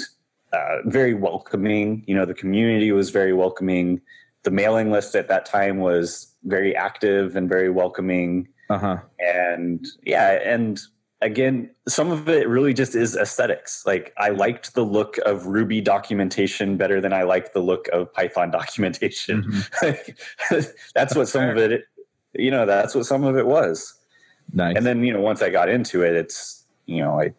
uh, 0.54 0.78
very 0.86 1.14
welcoming. 1.14 2.04
You 2.08 2.16
know, 2.16 2.26
the 2.26 2.34
community 2.34 2.92
was 2.92 3.10
very 3.10 3.34
welcoming. 3.34 4.02
The 4.44 4.52
mailing 4.52 4.92
list 4.92 5.16
at 5.16 5.28
that 5.28 5.46
time 5.46 5.80
was 5.80 6.34
very 6.44 6.76
active 6.76 7.36
and 7.36 7.50
very 7.50 7.70
welcoming. 7.70 8.48
Uh-huh. 8.70 8.98
And 9.20 9.86
yeah, 10.04 10.40
and 10.44 10.80
again, 11.22 11.70
some 11.88 12.12
of 12.12 12.30
it 12.30 12.48
really 12.48 12.74
just 12.74 12.96
is 12.96 13.16
aesthetics. 13.16 13.86
Like 13.86 14.14
I 14.18 14.30
liked 14.30 14.74
the 14.74 14.84
look 14.84 15.18
of 15.26 15.48
Ruby 15.48 15.82
documentation 15.82 16.78
better 16.78 17.02
than 17.02 17.14
I 17.14 17.24
liked 17.24 17.54
the 17.54 17.60
look 17.60 17.88
of 17.90 18.14
Python 18.14 18.52
documentation. 18.60 19.44
Mm-hmm. 19.44 20.62
that's 20.96 21.16
what 21.16 21.28
some 21.28 21.50
of 21.50 21.58
it, 21.58 21.86
you 22.34 22.52
know, 22.52 22.66
that's 22.66 22.96
what 22.96 23.06
some 23.06 23.24
of 23.24 23.38
it 23.38 23.46
was. 23.46 23.94
Nice. 24.54 24.78
And 24.78 24.86
then, 24.86 25.04
you 25.04 25.14
know, 25.14 25.22
once 25.22 25.42
I 25.42 25.50
got 25.50 25.70
into 25.70 26.04
it, 26.04 26.16
it's, 26.16 26.66
you 26.86 27.04
know, 27.04 27.20
I, 27.20 27.34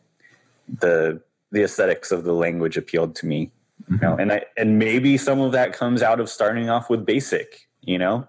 the 0.81 1.23
the 1.51 1.63
aesthetics 1.63 2.13
of 2.13 2.25
the 2.25 2.33
language 2.33 2.77
appealed 2.77 3.15
to 3.17 3.27
me. 3.27 3.51
Mm-hmm. 3.85 3.95
You 3.95 4.01
know, 4.01 4.17
and 4.17 4.33
I 4.33 4.45
and 4.57 4.79
maybe 4.79 5.17
some 5.17 5.41
of 5.41 5.53
that 5.53 5.73
comes 5.73 6.03
out 6.03 6.21
of 6.21 6.29
starting 6.29 6.69
off 6.69 6.91
with 6.91 7.07
basic, 7.07 7.69
you 7.81 7.99
know. 7.99 8.29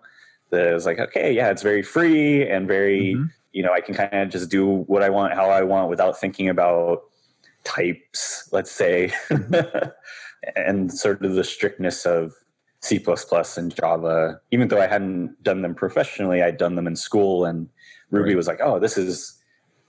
That 0.52 0.68
it 0.68 0.74
was 0.74 0.86
like, 0.86 1.00
okay, 1.00 1.32
yeah, 1.32 1.52
it's 1.52 1.62
very 1.62 1.84
free 1.84 2.48
and 2.48 2.68
very, 2.68 3.14
mm-hmm. 3.16 3.26
You 3.52 3.64
know, 3.64 3.74
I 3.74 3.82
can 3.82 3.96
kind 3.96 4.14
of 4.14 4.30
just 4.30 4.50
do 4.50 4.66
what 4.68 5.04
I 5.04 5.10
want, 5.10 5.34
how 5.34 5.50
I 5.50 5.64
want 5.64 5.90
without 5.90 6.20
thinking 6.20 6.50
about 6.50 7.04
types, 7.64 8.50
let's 8.52 8.72
say, 8.72 9.12
mm-hmm. 9.30 9.90
and 10.56 10.92
sort 10.92 11.24
of 11.24 11.36
the 11.36 11.44
strictness 11.44 12.06
of 12.06 12.34
C 12.82 13.04
and 13.58 13.76
Java. 13.76 14.40
Even 14.52 14.68
though 14.68 14.82
I 14.82 14.88
hadn't 14.88 15.42
done 15.44 15.62
them 15.62 15.76
professionally, 15.76 16.42
I'd 16.42 16.58
done 16.58 16.76
them 16.76 16.88
in 16.88 16.96
school, 16.96 17.46
and 17.46 17.68
Ruby 18.12 18.30
right. 18.30 18.38
was 18.38 18.48
like, 18.48 18.60
oh, 18.62 18.80
this 18.80 18.98
is 18.98 19.36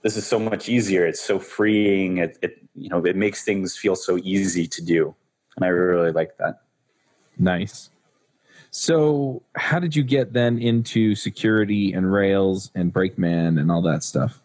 this 0.01 0.17
is 0.17 0.25
so 0.25 0.39
much 0.39 0.67
easier. 0.67 1.05
It's 1.05 1.21
so 1.21 1.39
freeing. 1.39 2.17
It, 2.17 2.37
it 2.41 2.57
you 2.75 2.89
know 2.89 3.05
it 3.05 3.15
makes 3.15 3.43
things 3.43 3.77
feel 3.77 3.95
so 3.95 4.17
easy 4.23 4.67
to 4.67 4.81
do, 4.83 5.15
and 5.55 5.65
I 5.65 5.69
really 5.69 6.11
like 6.11 6.37
that. 6.37 6.61
Nice. 7.37 7.89
So, 8.71 9.43
how 9.55 9.79
did 9.79 9.97
you 9.97 10.03
get 10.03 10.31
then 10.31 10.57
into 10.57 11.13
security 11.13 11.91
and 11.91 12.11
Rails 12.11 12.71
and 12.73 12.91
Brakeman 12.91 13.57
and 13.57 13.69
all 13.69 13.81
that 13.81 14.01
stuff? 14.01 14.41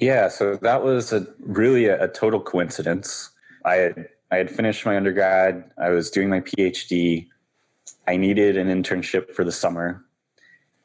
Yeah, 0.00 0.28
so 0.28 0.56
that 0.56 0.84
was 0.84 1.10
a 1.12 1.26
really 1.40 1.86
a, 1.86 2.04
a 2.04 2.08
total 2.08 2.40
coincidence. 2.40 3.30
I 3.64 3.76
had 3.76 4.08
I 4.30 4.36
had 4.36 4.50
finished 4.50 4.84
my 4.84 4.98
undergrad. 4.98 5.64
I 5.78 5.88
was 5.90 6.10
doing 6.10 6.28
my 6.28 6.40
PhD. 6.40 7.28
I 8.06 8.18
needed 8.18 8.58
an 8.58 8.68
internship 8.68 9.34
for 9.34 9.44
the 9.44 9.52
summer, 9.52 10.04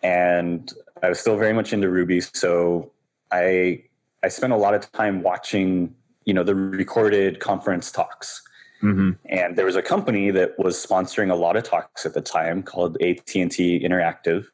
and 0.01 0.72
I 1.03 1.10
was 1.10 1.20
still 1.20 1.38
very 1.38 1.53
much 1.53 1.74
into 1.74 1.89
Ruby. 1.89 2.22
So 2.22 2.91
I 3.29 3.84
I 4.24 4.29
spent 4.29 4.53
a 4.53 4.58
lot 4.58 4.74
of 4.74 4.89
time 4.94 5.22
watching, 5.22 5.94
you 6.24 6.34
know, 6.34 6.44
the 6.44 6.56
recorded 6.56 7.41
conference 7.41 7.91
talks. 7.91 8.41
Mm-hmm. 8.81 9.12
And 9.25 9.57
there 9.57 9.65
was 9.65 9.75
a 9.75 9.81
company 9.81 10.31
that 10.31 10.57
was 10.57 10.83
sponsoring 10.83 11.31
a 11.31 11.36
lot 11.36 11.55
of 11.57 11.63
talks 11.63 12.05
at 12.05 12.13
the 12.13 12.21
time 12.21 12.63
called 12.63 13.01
AT 13.01 13.36
and 13.36 13.51
T 13.51 13.79
Interactive. 13.79 14.45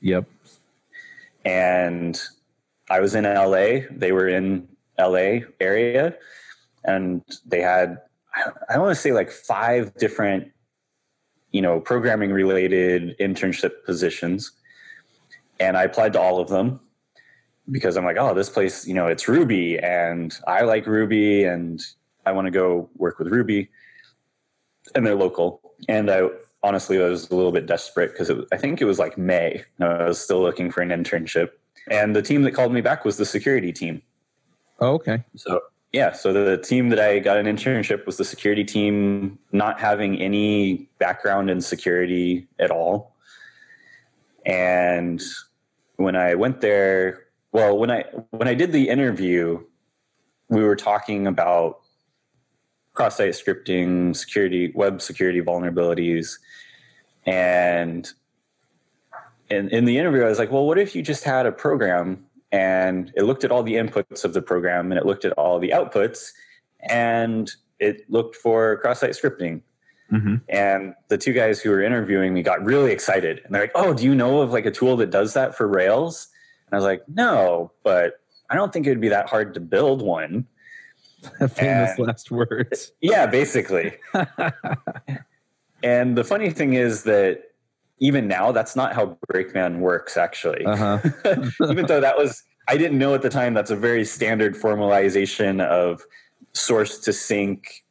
Yep. 0.00 0.26
And 1.44 2.20
I 2.88 3.00
was 3.00 3.14
in 3.14 3.24
LA. 3.24 3.86
They 3.90 4.12
were 4.12 4.28
in 4.28 4.68
LA 4.98 5.40
area, 5.60 6.16
and 6.84 7.22
they 7.46 7.60
had 7.60 7.98
I 8.68 8.78
want 8.78 8.94
to 8.94 9.00
say 9.00 9.12
like 9.12 9.30
five 9.30 9.94
different, 9.94 10.50
you 11.50 11.62
know, 11.62 11.80
programming 11.80 12.32
related 12.32 13.16
internship 13.18 13.84
positions. 13.84 14.52
And 15.58 15.76
I 15.76 15.84
applied 15.84 16.12
to 16.14 16.20
all 16.20 16.40
of 16.40 16.48
them 16.48 16.80
because 17.70 17.96
I'm 17.96 18.04
like, 18.04 18.16
oh, 18.18 18.34
this 18.34 18.48
place, 18.48 18.86
you 18.86 18.94
know, 18.94 19.06
it's 19.06 19.28
Ruby 19.28 19.78
and 19.78 20.36
I 20.46 20.62
like 20.62 20.86
Ruby 20.86 21.44
and 21.44 21.80
I 22.30 22.32
want 22.32 22.46
to 22.46 22.50
go 22.50 22.88
work 22.96 23.18
with 23.18 23.28
Ruby. 23.28 23.68
And 24.94 25.06
they're 25.06 25.14
local. 25.14 25.60
And 25.88 26.10
I 26.10 26.28
honestly 26.62 27.00
I 27.02 27.08
was 27.08 27.30
a 27.30 27.34
little 27.34 27.52
bit 27.52 27.66
desperate 27.66 28.12
because 28.12 28.30
I 28.52 28.56
think 28.56 28.80
it 28.80 28.84
was 28.84 28.98
like 28.98 29.18
May. 29.18 29.64
I 29.80 30.04
was 30.04 30.20
still 30.20 30.40
looking 30.40 30.70
for 30.70 30.80
an 30.80 30.90
internship. 30.90 31.50
And 31.90 32.14
the 32.14 32.22
team 32.22 32.42
that 32.42 32.52
called 32.52 32.72
me 32.72 32.80
back 32.80 33.04
was 33.04 33.16
the 33.16 33.26
security 33.26 33.72
team. 33.72 34.02
Oh, 34.80 34.94
okay. 34.94 35.24
So 35.36 35.60
yeah, 35.92 36.12
so 36.12 36.32
the 36.32 36.56
team 36.56 36.88
that 36.90 37.00
I 37.00 37.18
got 37.18 37.36
an 37.36 37.46
internship 37.46 38.06
was 38.06 38.16
the 38.16 38.24
security 38.24 38.64
team, 38.64 39.38
not 39.52 39.80
having 39.80 40.20
any 40.20 40.88
background 40.98 41.50
in 41.50 41.60
security 41.60 42.46
at 42.58 42.70
all. 42.70 43.16
And 44.46 45.20
when 45.96 46.14
I 46.16 46.34
went 46.34 46.60
there, 46.60 47.26
well 47.52 47.76
when 47.76 47.90
i 47.90 48.04
when 48.30 48.48
i 48.48 48.54
did 48.54 48.72
the 48.72 48.88
interview 48.88 49.62
we 50.48 50.62
were 50.62 50.76
talking 50.76 51.26
about 51.26 51.79
cross-site 52.92 53.32
scripting 53.32 54.14
security 54.14 54.72
web 54.74 55.00
security 55.00 55.40
vulnerabilities 55.40 56.38
and 57.26 58.12
in, 59.48 59.68
in 59.68 59.84
the 59.84 59.96
interview 59.96 60.22
i 60.22 60.28
was 60.28 60.38
like 60.38 60.50
well 60.50 60.66
what 60.66 60.78
if 60.78 60.94
you 60.94 61.02
just 61.02 61.24
had 61.24 61.46
a 61.46 61.52
program 61.52 62.24
and 62.52 63.12
it 63.16 63.22
looked 63.22 63.44
at 63.44 63.52
all 63.52 63.62
the 63.62 63.74
inputs 63.74 64.24
of 64.24 64.32
the 64.32 64.42
program 64.42 64.90
and 64.90 64.98
it 64.98 65.06
looked 65.06 65.24
at 65.24 65.32
all 65.32 65.58
the 65.58 65.70
outputs 65.70 66.30
and 66.88 67.52
it 67.78 68.10
looked 68.10 68.36
for 68.36 68.78
cross-site 68.78 69.10
scripting 69.10 69.60
mm-hmm. 70.12 70.36
and 70.48 70.94
the 71.08 71.16
two 71.16 71.32
guys 71.32 71.60
who 71.60 71.70
were 71.70 71.82
interviewing 71.82 72.34
me 72.34 72.42
got 72.42 72.62
really 72.64 72.92
excited 72.92 73.40
and 73.44 73.54
they're 73.54 73.62
like 73.62 73.72
oh 73.74 73.94
do 73.94 74.04
you 74.04 74.14
know 74.14 74.40
of 74.40 74.52
like 74.52 74.66
a 74.66 74.70
tool 74.70 74.96
that 74.96 75.10
does 75.10 75.34
that 75.34 75.56
for 75.56 75.68
rails 75.68 76.28
and 76.70 76.76
I 76.76 76.78
was 76.78 76.84
like, 76.84 77.02
no, 77.08 77.72
but 77.82 78.20
I 78.48 78.54
don't 78.54 78.72
think 78.72 78.86
it 78.86 78.90
would 78.90 79.00
be 79.00 79.08
that 79.08 79.28
hard 79.28 79.54
to 79.54 79.60
build 79.60 80.02
one. 80.02 80.46
Famous 81.54 81.98
and, 81.98 82.06
last 82.06 82.30
words. 82.30 82.92
Yeah, 83.00 83.26
basically. 83.26 83.94
and 85.82 86.16
the 86.16 86.24
funny 86.24 86.50
thing 86.50 86.74
is 86.74 87.02
that 87.04 87.42
even 87.98 88.26
now, 88.26 88.52
that's 88.52 88.74
not 88.74 88.94
how 88.94 89.18
Brakeman 89.28 89.80
works, 89.80 90.16
actually. 90.16 90.64
Uh-huh. 90.64 90.98
even 91.68 91.86
though 91.86 92.00
that 92.00 92.16
was, 92.16 92.42
I 92.68 92.76
didn't 92.76 92.98
know 92.98 93.14
at 93.14 93.22
the 93.22 93.28
time, 93.28 93.52
that's 93.52 93.70
a 93.70 93.76
very 93.76 94.04
standard 94.04 94.54
formalization 94.54 95.62
of 95.62 96.02
source 96.52 96.98
to 97.00 97.12
sink, 97.12 97.84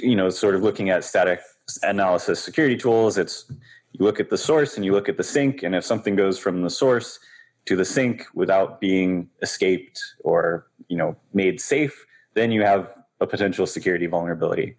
you 0.00 0.14
know, 0.14 0.30
sort 0.30 0.54
of 0.54 0.62
looking 0.62 0.90
at 0.90 1.04
static 1.04 1.40
analysis 1.82 2.42
security 2.42 2.76
tools. 2.76 3.18
It's 3.18 3.50
you 3.92 4.04
look 4.04 4.20
at 4.20 4.30
the 4.30 4.38
source 4.38 4.76
and 4.76 4.84
you 4.84 4.92
look 4.92 5.08
at 5.08 5.16
the 5.16 5.24
sink, 5.24 5.62
and 5.62 5.74
if 5.74 5.84
something 5.84 6.16
goes 6.16 6.38
from 6.38 6.62
the 6.62 6.70
source 6.70 7.18
to 7.66 7.76
the 7.76 7.84
sink 7.84 8.24
without 8.34 8.80
being 8.80 9.28
escaped 9.42 10.00
or 10.20 10.66
you 10.88 10.96
know 10.96 11.16
made 11.32 11.60
safe, 11.60 12.06
then 12.34 12.50
you 12.50 12.62
have 12.62 12.90
a 13.20 13.26
potential 13.26 13.66
security 13.66 14.06
vulnerability, 14.06 14.76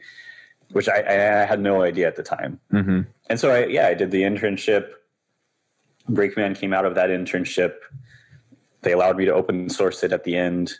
which 0.71 0.89
I, 0.89 0.99
I 0.99 1.45
had 1.45 1.59
no 1.59 1.81
idea 1.83 2.07
at 2.07 2.15
the 2.15 2.23
time. 2.23 2.59
Mm-hmm. 2.73 3.01
And 3.29 3.39
so, 3.39 3.51
I, 3.51 3.65
yeah, 3.65 3.87
I 3.87 3.93
did 3.93 4.11
the 4.11 4.23
internship. 4.23 4.89
Brakeman 6.09 6.55
came 6.55 6.73
out 6.73 6.85
of 6.85 6.95
that 6.95 7.09
internship. 7.09 7.75
They 8.81 8.93
allowed 8.93 9.17
me 9.17 9.25
to 9.25 9.33
open 9.33 9.69
source 9.69 10.03
it 10.03 10.11
at 10.11 10.23
the 10.23 10.35
end, 10.35 10.73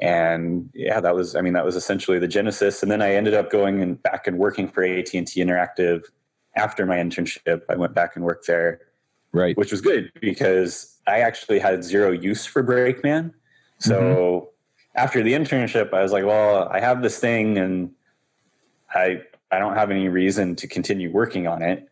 and 0.00 0.70
yeah, 0.74 1.00
that 1.00 1.14
was 1.14 1.36
I 1.36 1.40
mean 1.40 1.52
that 1.52 1.64
was 1.64 1.76
essentially 1.76 2.18
the 2.18 2.28
genesis. 2.28 2.82
And 2.82 2.90
then 2.90 3.00
I 3.00 3.14
ended 3.14 3.34
up 3.34 3.50
going 3.50 3.80
and 3.80 4.02
back 4.02 4.26
and 4.26 4.38
working 4.38 4.68
for 4.68 4.82
AT 4.82 5.14
and 5.14 5.26
T 5.26 5.40
Interactive 5.40 6.02
after 6.56 6.84
my 6.84 6.96
internship. 6.96 7.62
I 7.68 7.76
went 7.76 7.94
back 7.94 8.16
and 8.16 8.24
worked 8.24 8.48
there, 8.48 8.80
right? 9.32 9.56
Which 9.56 9.70
was 9.70 9.80
good 9.80 10.12
because 10.20 10.98
I 11.06 11.20
actually 11.20 11.60
had 11.60 11.84
zero 11.84 12.10
use 12.10 12.44
for 12.44 12.62
Brakeman. 12.62 13.34
So 13.78 14.00
mm-hmm. 14.00 14.46
After 14.98 15.22
the 15.22 15.32
internship, 15.32 15.92
I 15.92 16.02
was 16.02 16.12
like, 16.12 16.24
well, 16.24 16.68
I 16.70 16.80
have 16.80 17.02
this 17.02 17.18
thing, 17.18 17.58
and 17.58 17.90
I 18.94 19.22
I 19.50 19.58
don't 19.58 19.74
have 19.74 19.90
any 19.90 20.08
reason 20.08 20.56
to 20.56 20.66
continue 20.66 21.10
working 21.10 21.46
on 21.46 21.62
it 21.62 21.88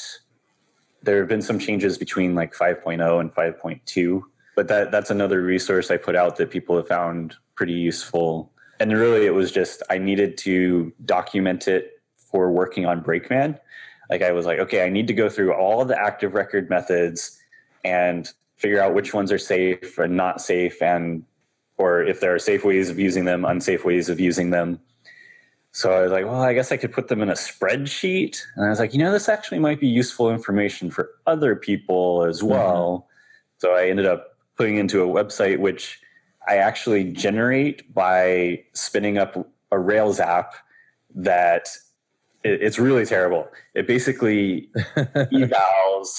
there 1.04 1.18
have 1.20 1.28
been 1.28 1.42
some 1.42 1.60
changes 1.60 1.98
between 1.98 2.36
like 2.36 2.54
5.0 2.54 3.20
and 3.20 3.34
5.2 3.34 4.22
but 4.56 4.68
that 4.68 4.92
that's 4.92 5.10
another 5.10 5.42
resource 5.42 5.92
i 5.92 5.98
put 5.98 6.16
out 6.16 6.36
that 6.38 6.50
people 6.52 6.76
have 6.76 6.88
found 6.88 7.36
pretty 7.56 7.74
useful 7.74 8.52
and 8.80 8.92
really 8.94 9.26
it 9.26 9.34
was 9.34 9.52
just 9.52 9.82
i 9.90 9.98
needed 9.98 10.38
to 10.38 10.92
document 11.06 11.68
it 11.68 12.02
for 12.18 12.52
working 12.52 12.86
on 12.86 13.02
brakeman 13.02 13.58
like 14.10 14.22
i 14.22 14.32
was 14.32 14.46
like 14.46 14.60
okay 14.60 14.86
i 14.86 14.90
need 14.90 15.08
to 15.08 15.14
go 15.14 15.30
through 15.30 15.54
all 15.54 15.84
the 15.86 16.00
active 16.00 16.34
record 16.34 16.70
methods 16.70 17.40
and 17.84 18.34
figure 18.62 18.82
out 18.82 18.94
which 18.94 19.14
ones 19.14 19.32
are 19.32 19.38
safe 19.40 19.98
and 19.98 20.16
not 20.16 20.40
safe 20.42 20.82
and 20.82 21.24
or 21.78 22.04
if 22.04 22.20
there 22.20 22.34
are 22.34 22.40
safe 22.40 22.64
ways 22.64 22.90
of 22.90 23.00
using 23.00 23.26
them 23.26 23.44
unsafe 23.44 23.84
ways 23.84 24.08
of 24.10 24.20
using 24.20 24.52
them 24.52 24.80
so 25.74 25.94
I 25.94 26.02
was 26.02 26.12
like, 26.12 26.26
well, 26.26 26.42
I 26.42 26.54
guess 26.54 26.72
I 26.72 26.78
could 26.78 26.92
put 26.92 27.08
them 27.08 27.22
in 27.22 27.30
a 27.30 27.34
spreadsheet. 27.34 28.42
And 28.56 28.66
I 28.66 28.70
was 28.70 28.80
like, 28.80 28.94
you 28.94 29.00
know, 29.00 29.12
this 29.12 29.30
actually 29.30 29.60
might 29.60 29.80
be 29.80 29.88
useful 29.88 30.30
information 30.30 30.92
for 30.92 31.12
other 31.26 31.56
people 31.56 32.26
as 32.26 32.40
mm-hmm. 32.40 32.50
well. 32.50 33.08
Mm-hmm. 33.08 33.58
So 33.60 33.76
I 33.76 33.88
ended 33.88 34.06
up 34.06 34.38
putting 34.58 34.78
into 34.78 35.02
a 35.02 35.08
website 35.08 35.60
which 35.60 36.00
I 36.48 36.58
actually 36.58 37.06
generate 37.06 37.94
by 37.94 38.64
spinning 38.74 39.18
up 39.18 39.48
a 39.72 39.80
Rails 39.80 40.20
app 40.20 40.56
that 41.16 41.70
it, 42.44 42.62
it's 42.62 42.78
really 42.78 43.06
terrible. 43.06 43.48
It 43.74 43.88
basically 43.88 44.70
evals 44.98 46.10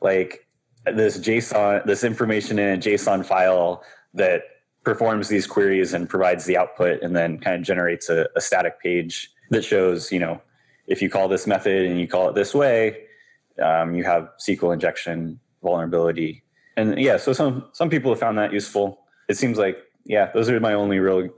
like 0.00 0.43
this 0.84 1.18
JSON, 1.18 1.84
this 1.86 2.04
information 2.04 2.58
in 2.58 2.74
a 2.74 2.78
JSON 2.78 3.24
file 3.24 3.82
that 4.14 4.42
performs 4.84 5.28
these 5.28 5.46
queries 5.46 5.94
and 5.94 6.08
provides 6.08 6.44
the 6.44 6.56
output 6.56 7.02
and 7.02 7.16
then 7.16 7.38
kind 7.38 7.56
of 7.56 7.62
generates 7.62 8.08
a, 8.08 8.28
a, 8.36 8.40
static 8.40 8.78
page 8.80 9.30
that 9.50 9.64
shows, 9.64 10.12
you 10.12 10.18
know, 10.18 10.40
if 10.86 11.00
you 11.00 11.08
call 11.08 11.26
this 11.26 11.46
method 11.46 11.86
and 11.86 11.98
you 11.98 12.06
call 12.06 12.28
it 12.28 12.34
this 12.34 12.54
way, 12.54 13.04
um, 13.62 13.94
you 13.94 14.04
have 14.04 14.28
SQL 14.38 14.74
injection 14.74 15.40
vulnerability. 15.62 16.42
And 16.76 16.98
yeah, 16.98 17.16
so 17.16 17.32
some 17.32 17.66
some 17.72 17.88
people 17.88 18.10
have 18.10 18.20
found 18.20 18.36
that 18.38 18.52
useful. 18.52 18.98
It 19.28 19.36
seems 19.36 19.58
like 19.58 19.78
yeah, 20.04 20.30
those 20.34 20.50
are 20.50 20.60
my 20.60 20.74
only 20.74 20.98
real 20.98 21.30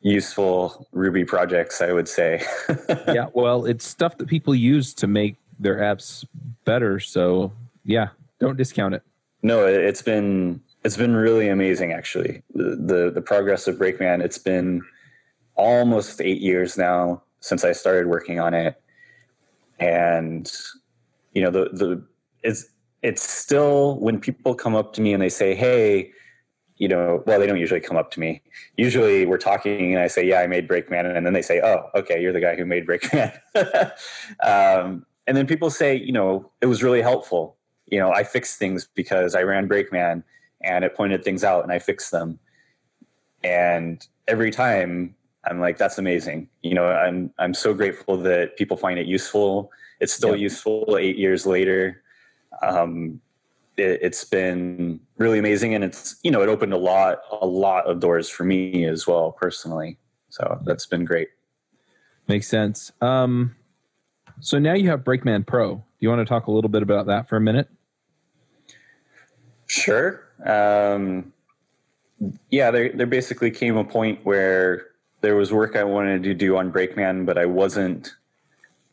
useful 0.00 0.86
Ruby 0.92 1.24
projects, 1.24 1.80
I 1.80 1.92
would 1.92 2.08
say. 2.08 2.44
yeah, 3.08 3.26
well, 3.32 3.64
it's 3.64 3.86
stuff 3.86 4.18
that 4.18 4.28
people 4.28 4.54
use 4.54 4.92
to 4.94 5.06
make 5.06 5.36
their 5.58 5.76
apps 5.76 6.24
better. 6.64 7.00
So 7.00 7.52
yeah, 7.84 8.08
don't 8.38 8.56
discount 8.56 8.94
it. 8.94 9.02
No, 9.42 9.66
it's 9.66 10.02
been 10.02 10.60
it's 10.84 10.96
been 10.96 11.14
really 11.14 11.48
amazing, 11.48 11.92
actually. 11.92 12.42
The, 12.54 12.76
the, 12.76 13.10
the 13.12 13.20
progress 13.20 13.66
of 13.66 13.78
Brakeman. 13.78 14.20
It's 14.20 14.38
been 14.38 14.82
almost 15.56 16.20
eight 16.20 16.40
years 16.40 16.78
now 16.78 17.22
since 17.40 17.64
I 17.64 17.72
started 17.72 18.08
working 18.08 18.40
on 18.40 18.54
it, 18.54 18.80
and 19.78 20.50
you 21.32 21.42
know 21.42 21.50
the 21.50 21.70
the 21.72 22.04
it's 22.42 22.66
it's 23.02 23.28
still 23.28 23.98
when 24.00 24.20
people 24.20 24.54
come 24.54 24.74
up 24.74 24.92
to 24.94 25.00
me 25.00 25.12
and 25.12 25.22
they 25.22 25.28
say, 25.28 25.54
"Hey." 25.54 26.12
You 26.78 26.88
know, 26.88 27.22
well, 27.24 27.40
they 27.40 27.46
don't 27.46 27.58
usually 27.58 27.80
come 27.80 27.96
up 27.96 28.10
to 28.10 28.20
me. 28.20 28.42
Usually, 28.76 29.24
we're 29.24 29.38
talking, 29.38 29.94
and 29.94 30.02
I 30.02 30.08
say, 30.08 30.26
"Yeah, 30.26 30.40
I 30.40 30.46
made 30.46 30.68
Brakeman," 30.68 31.06
and 31.06 31.24
then 31.24 31.32
they 31.32 31.40
say, 31.40 31.58
"Oh, 31.64 31.88
okay, 31.94 32.20
you're 32.20 32.34
the 32.34 32.40
guy 32.40 32.54
who 32.54 32.66
made 32.66 32.84
Brakeman." 32.84 33.32
um, 34.44 35.06
and 35.26 35.38
then 35.38 35.46
people 35.46 35.70
say, 35.70 35.96
"You 35.96 36.12
know, 36.12 36.50
it 36.60 36.66
was 36.66 36.82
really 36.82 37.00
helpful. 37.00 37.55
You 37.86 37.98
know, 37.98 38.12
I 38.12 38.24
fixed 38.24 38.58
things 38.58 38.88
because 38.94 39.34
I 39.34 39.42
ran 39.42 39.66
Brakeman." 39.66 40.24
and 40.62 40.84
it 40.84 40.94
pointed 40.94 41.24
things 41.24 41.44
out 41.44 41.62
and 41.62 41.72
I 41.72 41.78
fixed 41.78 42.10
them. 42.10 42.38
And 43.44 44.06
every 44.26 44.50
time 44.50 45.14
I'm 45.48 45.60
like, 45.60 45.78
that's 45.78 45.98
amazing. 45.98 46.48
You 46.62 46.74
know, 46.74 46.86
I'm 46.86 47.32
I'm 47.38 47.54
so 47.54 47.74
grateful 47.74 48.16
that 48.18 48.56
people 48.56 48.76
find 48.76 48.98
it 48.98 49.06
useful. 49.06 49.70
It's 50.00 50.12
still 50.12 50.36
useful 50.36 50.98
eight 51.00 51.16
years 51.16 51.46
later. 51.46 52.02
Um, 52.62 53.20
it, 53.76 54.00
it's 54.02 54.24
been 54.24 55.00
really 55.18 55.38
amazing, 55.38 55.74
and 55.74 55.84
it's 55.84 56.16
you 56.22 56.30
know 56.30 56.42
it 56.42 56.48
opened 56.48 56.72
a 56.72 56.78
lot 56.78 57.20
a 57.40 57.46
lot 57.46 57.86
of 57.86 58.00
doors 58.00 58.28
for 58.28 58.44
me 58.44 58.84
as 58.84 59.06
well 59.06 59.32
personally. 59.32 59.98
So 60.28 60.60
that's 60.64 60.86
been 60.86 61.04
great. 61.04 61.28
Makes 62.26 62.48
sense. 62.48 62.90
Um, 63.00 63.54
so 64.40 64.58
now 64.58 64.74
you 64.74 64.88
have 64.90 65.04
Brakeman 65.04 65.44
Pro. 65.44 65.76
Do 65.76 65.82
you 66.00 66.08
want 66.08 66.20
to 66.20 66.24
talk 66.24 66.46
a 66.46 66.50
little 66.50 66.70
bit 66.70 66.82
about 66.82 67.06
that 67.06 67.28
for 67.28 67.36
a 67.36 67.40
minute? 67.40 67.68
Sure. 69.66 70.22
Um, 70.44 71.32
yeah, 72.50 72.70
there 72.70 72.92
there 72.92 73.06
basically 73.06 73.50
came 73.50 73.76
a 73.76 73.84
point 73.84 74.24
where 74.24 74.86
there 75.20 75.36
was 75.36 75.52
work 75.52 75.76
I 75.76 75.84
wanted 75.84 76.22
to 76.24 76.34
do 76.34 76.56
on 76.56 76.70
Brakeman, 76.70 77.24
but 77.24 77.38
I 77.38 77.46
wasn't, 77.46 78.14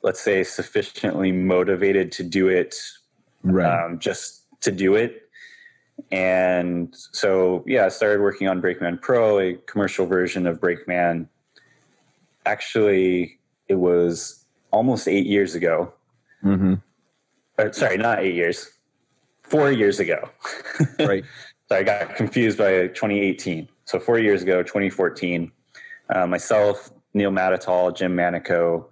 let's 0.01 0.19
say, 0.19 0.43
sufficiently 0.43 1.32
motivated 1.32 2.12
to 2.13 2.23
do 2.23 2.47
it 2.47 2.75
right. 3.43 3.86
um, 3.86 3.99
just 3.99 4.45
to 4.62 4.71
do 4.71 4.95
it. 4.95 5.29
And 6.12 6.95
so, 7.12 7.63
yeah, 7.67 7.86
I 7.86 7.89
started 7.89 8.21
working 8.21 8.47
on 8.47 8.62
Brakeman 8.62 8.97
Pro, 8.97 9.39
a 9.39 9.53
commercial 9.67 10.06
version 10.06 10.47
of 10.47 10.60
Brakeman. 10.60 11.29
Actually, 12.45 13.39
it 13.67 13.75
was 13.75 14.42
almost 14.73 15.07
eight 15.07 15.27
years 15.27 15.55
ago. 15.55 15.93
Mm-hmm. 16.43 16.73
Or, 17.57 17.71
sorry, 17.71 17.97
not 17.97 18.19
eight 18.19 18.36
years 18.36 18.69
four 19.43 19.71
years 19.71 19.99
ago. 19.99 20.29
right. 20.99 21.23
so 21.69 21.75
I 21.77 21.83
got 21.83 22.15
confused 22.15 22.57
by 22.57 22.88
2018. 22.88 23.69
So 23.86 23.99
four 23.99 24.17
years 24.17 24.41
ago, 24.41 24.63
2014, 24.63 25.51
uh, 26.13 26.27
myself, 26.27 26.91
Neil 27.13 27.31
Matatall, 27.31 27.95
Jim 27.95 28.15
Manico, 28.15 28.86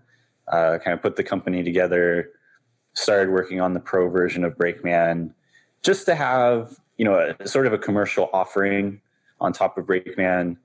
uh, 0.52 0.78
kind 0.78 0.94
of 0.94 1.02
put 1.02 1.15
the 1.15 1.24
company 1.24 1.63
together, 1.63 2.30
started 2.94 3.32
working 3.32 3.60
on 3.60 3.74
the 3.74 3.80
pro 3.80 4.10
version 4.10 4.44
of 4.44 4.58
Brakeman, 4.58 5.34
just 5.82 6.06
to 6.06 6.13
have 6.13 6.80
you 6.98 7.06
know 7.06 7.34
a, 7.39 7.48
sort 7.48 7.65
of 7.65 7.74
a 7.74 7.78
commercial 7.78 8.30
offering 8.34 9.02
on 9.39 9.54
top 9.54 9.78
of 9.78 9.88
Brakeman. 9.88 10.58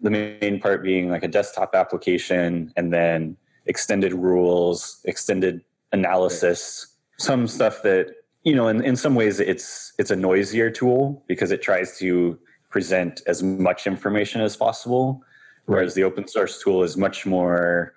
The 0.00 0.10
main 0.10 0.60
part 0.60 0.82
being 0.82 1.10
like 1.10 1.22
a 1.22 1.28
desktop 1.28 1.74
application, 1.74 2.72
and 2.76 2.92
then 2.92 3.36
extended 3.66 4.12
rules, 4.12 5.00
extended 5.04 5.62
analysis, 5.92 6.86
some 7.18 7.46
stuff 7.46 7.82
that 7.82 8.14
you 8.44 8.56
know, 8.56 8.66
in, 8.68 8.82
in 8.82 8.96
some 8.96 9.14
ways 9.14 9.38
it's 9.38 9.92
it's 9.98 10.10
a 10.10 10.16
noisier 10.16 10.70
tool 10.70 11.22
because 11.28 11.52
it 11.52 11.62
tries 11.62 11.98
to 11.98 12.38
present 12.70 13.22
as 13.26 13.42
much 13.42 13.86
information 13.86 14.40
as 14.40 14.56
possible, 14.56 15.22
whereas 15.66 15.94
the 15.94 16.02
open 16.02 16.26
source 16.26 16.62
tool 16.62 16.82
is 16.82 16.96
much 16.96 17.24
more. 17.24 17.94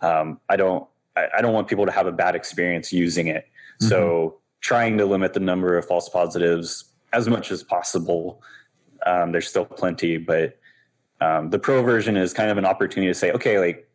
Um, 0.00 0.40
I 0.48 0.56
don't 0.56 0.86
I, 1.16 1.26
I, 1.38 1.42
don't 1.42 1.52
want 1.52 1.68
people 1.68 1.86
to 1.86 1.92
have 1.92 2.06
a 2.06 2.12
bad 2.12 2.34
experience 2.34 2.92
using 2.92 3.26
it. 3.26 3.44
Mm-hmm. 3.44 3.88
So 3.88 4.38
trying 4.60 4.96
to 4.98 5.06
limit 5.06 5.34
the 5.34 5.40
number 5.40 5.76
of 5.76 5.84
false 5.84 6.08
positives 6.08 6.84
as 7.12 7.28
much 7.28 7.50
as 7.50 7.62
possible. 7.62 8.42
Um, 9.06 9.32
there's 9.32 9.48
still 9.48 9.66
plenty, 9.66 10.16
but 10.16 10.58
Um, 11.20 11.50
the 11.50 11.58
pro 11.58 11.82
version 11.82 12.16
is 12.16 12.32
kind 12.32 12.50
of 12.50 12.58
an 12.58 12.64
opportunity 12.64 13.10
to 13.10 13.18
say, 13.18 13.30
okay, 13.32 13.58
like 13.58 13.88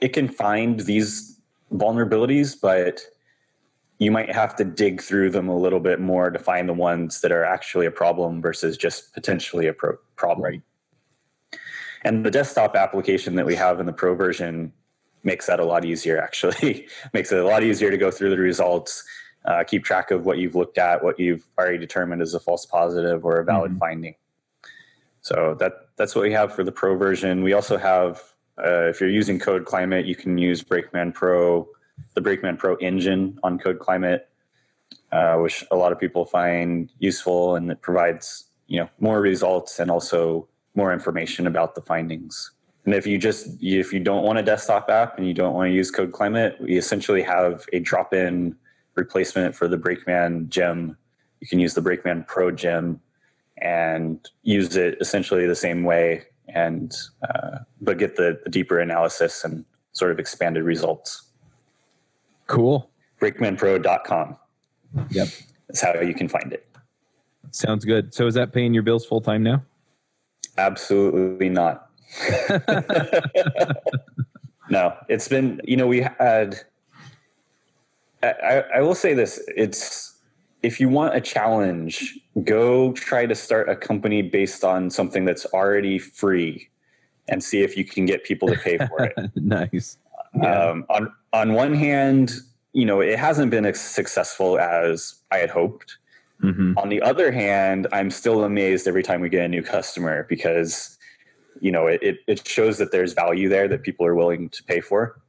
it 0.00 0.12
can 0.12 0.28
find 0.28 0.80
these 0.80 1.40
vulnerabilities, 1.72 2.56
but 2.60 3.02
you 3.98 4.10
might 4.10 4.32
have 4.32 4.56
to 4.56 4.64
dig 4.64 5.02
through 5.02 5.30
them 5.30 5.48
a 5.48 5.56
little 5.56 5.80
bit 5.80 6.00
more 6.00 6.30
to 6.30 6.38
find 6.38 6.68
the 6.68 6.74
ones 6.74 7.20
that 7.20 7.30
are 7.30 7.44
actually 7.44 7.86
a 7.86 7.90
problem 7.90 8.40
versus 8.40 8.76
just 8.76 9.12
potentially 9.12 9.66
a 9.66 9.72
pro- 9.72 9.98
problem. 10.16 10.44
Right. 10.44 10.62
And 12.02 12.24
the 12.24 12.30
desktop 12.30 12.76
application 12.76 13.34
that 13.34 13.44
we 13.44 13.54
have 13.56 13.78
in 13.78 13.84
the 13.84 13.92
pro 13.92 14.14
version 14.14 14.72
makes 15.22 15.46
that 15.46 15.60
a 15.60 15.64
lot 15.64 15.84
easier, 15.84 16.18
actually. 16.18 16.88
makes 17.12 17.30
it 17.30 17.38
a 17.38 17.44
lot 17.44 17.62
easier 17.62 17.90
to 17.90 17.98
go 17.98 18.10
through 18.10 18.30
the 18.30 18.38
results, 18.38 19.04
uh, 19.44 19.64
keep 19.64 19.84
track 19.84 20.10
of 20.10 20.24
what 20.24 20.38
you've 20.38 20.54
looked 20.54 20.78
at, 20.78 21.04
what 21.04 21.20
you've 21.20 21.44
already 21.58 21.76
determined 21.76 22.22
as 22.22 22.32
a 22.32 22.40
false 22.40 22.64
positive 22.64 23.26
or 23.26 23.40
a 23.40 23.44
valid 23.44 23.72
mm-hmm. 23.72 23.80
finding. 23.80 24.14
So 25.20 25.54
that 25.60 25.88
that's 25.96 26.14
what 26.14 26.22
we 26.22 26.32
have 26.32 26.54
for 26.54 26.64
the 26.64 26.72
pro 26.72 26.96
version. 26.96 27.42
We 27.42 27.52
also 27.52 27.76
have, 27.76 28.22
uh, 28.64 28.88
if 28.88 29.00
you're 29.00 29.10
using 29.10 29.38
Code 29.38 29.64
Climate, 29.64 30.06
you 30.06 30.14
can 30.14 30.38
use 30.38 30.62
Brakeman 30.62 31.12
Pro, 31.12 31.68
the 32.14 32.20
Brakeman 32.20 32.56
Pro 32.56 32.76
engine 32.76 33.38
on 33.42 33.58
Code 33.58 33.78
Climate, 33.78 34.28
uh, 35.12 35.36
which 35.36 35.64
a 35.70 35.76
lot 35.76 35.92
of 35.92 35.98
people 35.98 36.24
find 36.24 36.90
useful, 36.98 37.56
and 37.56 37.70
it 37.70 37.80
provides 37.80 38.44
you 38.66 38.78
know 38.78 38.88
more 39.00 39.20
results 39.20 39.78
and 39.78 39.90
also 39.90 40.48
more 40.74 40.92
information 40.92 41.46
about 41.46 41.74
the 41.74 41.82
findings. 41.82 42.52
And 42.84 42.94
if 42.94 43.06
you 43.06 43.18
just 43.18 43.48
if 43.60 43.92
you 43.92 44.00
don't 44.00 44.24
want 44.24 44.38
a 44.38 44.42
desktop 44.42 44.88
app 44.88 45.18
and 45.18 45.26
you 45.26 45.34
don't 45.34 45.54
want 45.54 45.68
to 45.68 45.72
use 45.72 45.90
Code 45.90 46.12
Climate, 46.12 46.56
we 46.60 46.76
essentially 46.76 47.22
have 47.22 47.66
a 47.72 47.80
drop-in 47.80 48.56
replacement 48.94 49.54
for 49.54 49.68
the 49.68 49.76
Brakeman 49.76 50.48
gem. 50.48 50.96
You 51.40 51.46
can 51.46 51.60
use 51.60 51.74
the 51.74 51.82
Brakeman 51.82 52.24
Pro 52.26 52.50
gem 52.50 53.00
and 53.58 54.26
use 54.42 54.76
it 54.76 54.96
essentially 55.00 55.46
the 55.46 55.54
same 55.54 55.84
way, 55.84 56.24
and 56.54 56.94
uh, 57.28 57.58
but 57.80 57.98
get 57.98 58.16
the, 58.16 58.40
the 58.44 58.50
deeper 58.50 58.78
analysis 58.78 59.44
and 59.44 59.64
sort 59.92 60.10
of 60.10 60.18
expanded 60.18 60.64
results. 60.64 61.30
Cool. 62.46 62.90
BrakemanPro.com. 63.20 64.36
Yep, 65.10 65.28
that's 65.68 65.80
how 65.80 66.00
you 66.00 66.14
can 66.14 66.28
find 66.28 66.52
it. 66.52 66.66
Sounds 67.52 67.84
good. 67.84 68.14
So 68.14 68.26
is 68.26 68.34
that 68.34 68.52
paying 68.52 68.74
your 68.74 68.82
bills 68.82 69.04
full 69.06 69.20
time 69.20 69.42
now? 69.42 69.62
Absolutely 70.58 71.48
not. 71.48 71.88
no, 74.70 74.94
it's 75.08 75.28
been, 75.28 75.60
you 75.64 75.76
know, 75.76 75.86
we 75.86 76.00
had, 76.00 76.56
I, 78.22 78.64
I 78.76 78.80
will 78.80 78.94
say 78.94 79.14
this 79.14 79.42
it's, 79.56 80.09
if 80.62 80.80
you 80.80 80.88
want 80.88 81.14
a 81.14 81.20
challenge, 81.20 82.18
go 82.44 82.92
try 82.92 83.26
to 83.26 83.34
start 83.34 83.68
a 83.68 83.76
company 83.76 84.22
based 84.22 84.64
on 84.64 84.90
something 84.90 85.24
that's 85.24 85.46
already 85.46 85.98
free 85.98 86.68
and 87.28 87.42
see 87.42 87.62
if 87.62 87.76
you 87.76 87.84
can 87.84 88.06
get 88.06 88.24
people 88.24 88.48
to 88.48 88.56
pay 88.56 88.78
for 88.78 89.04
it. 89.04 89.30
nice. 89.36 89.98
Yeah. 90.34 90.70
Um, 90.70 90.84
on, 90.88 91.12
on 91.32 91.52
one 91.54 91.74
hand, 91.74 92.32
you 92.72 92.84
know, 92.84 93.00
it 93.00 93.18
hasn't 93.18 93.50
been 93.50 93.64
as 93.64 93.80
successful 93.80 94.58
as 94.58 95.14
I 95.30 95.38
had 95.38 95.50
hoped. 95.50 95.98
Mm-hmm. 96.42 96.78
On 96.78 96.88
the 96.88 97.02
other 97.02 97.30
hand, 97.30 97.86
I'm 97.92 98.10
still 98.10 98.44
amazed 98.44 98.86
every 98.86 99.02
time 99.02 99.20
we 99.20 99.28
get 99.28 99.44
a 99.44 99.48
new 99.48 99.62
customer 99.62 100.26
because 100.28 100.96
you 101.60 101.70
know 101.70 101.86
it, 101.86 102.18
it 102.26 102.48
shows 102.48 102.78
that 102.78 102.92
there's 102.92 103.12
value 103.12 103.48
there 103.48 103.68
that 103.68 103.82
people 103.82 104.06
are 104.06 104.14
willing 104.14 104.48
to 104.50 104.62
pay 104.64 104.80
for. 104.80 105.20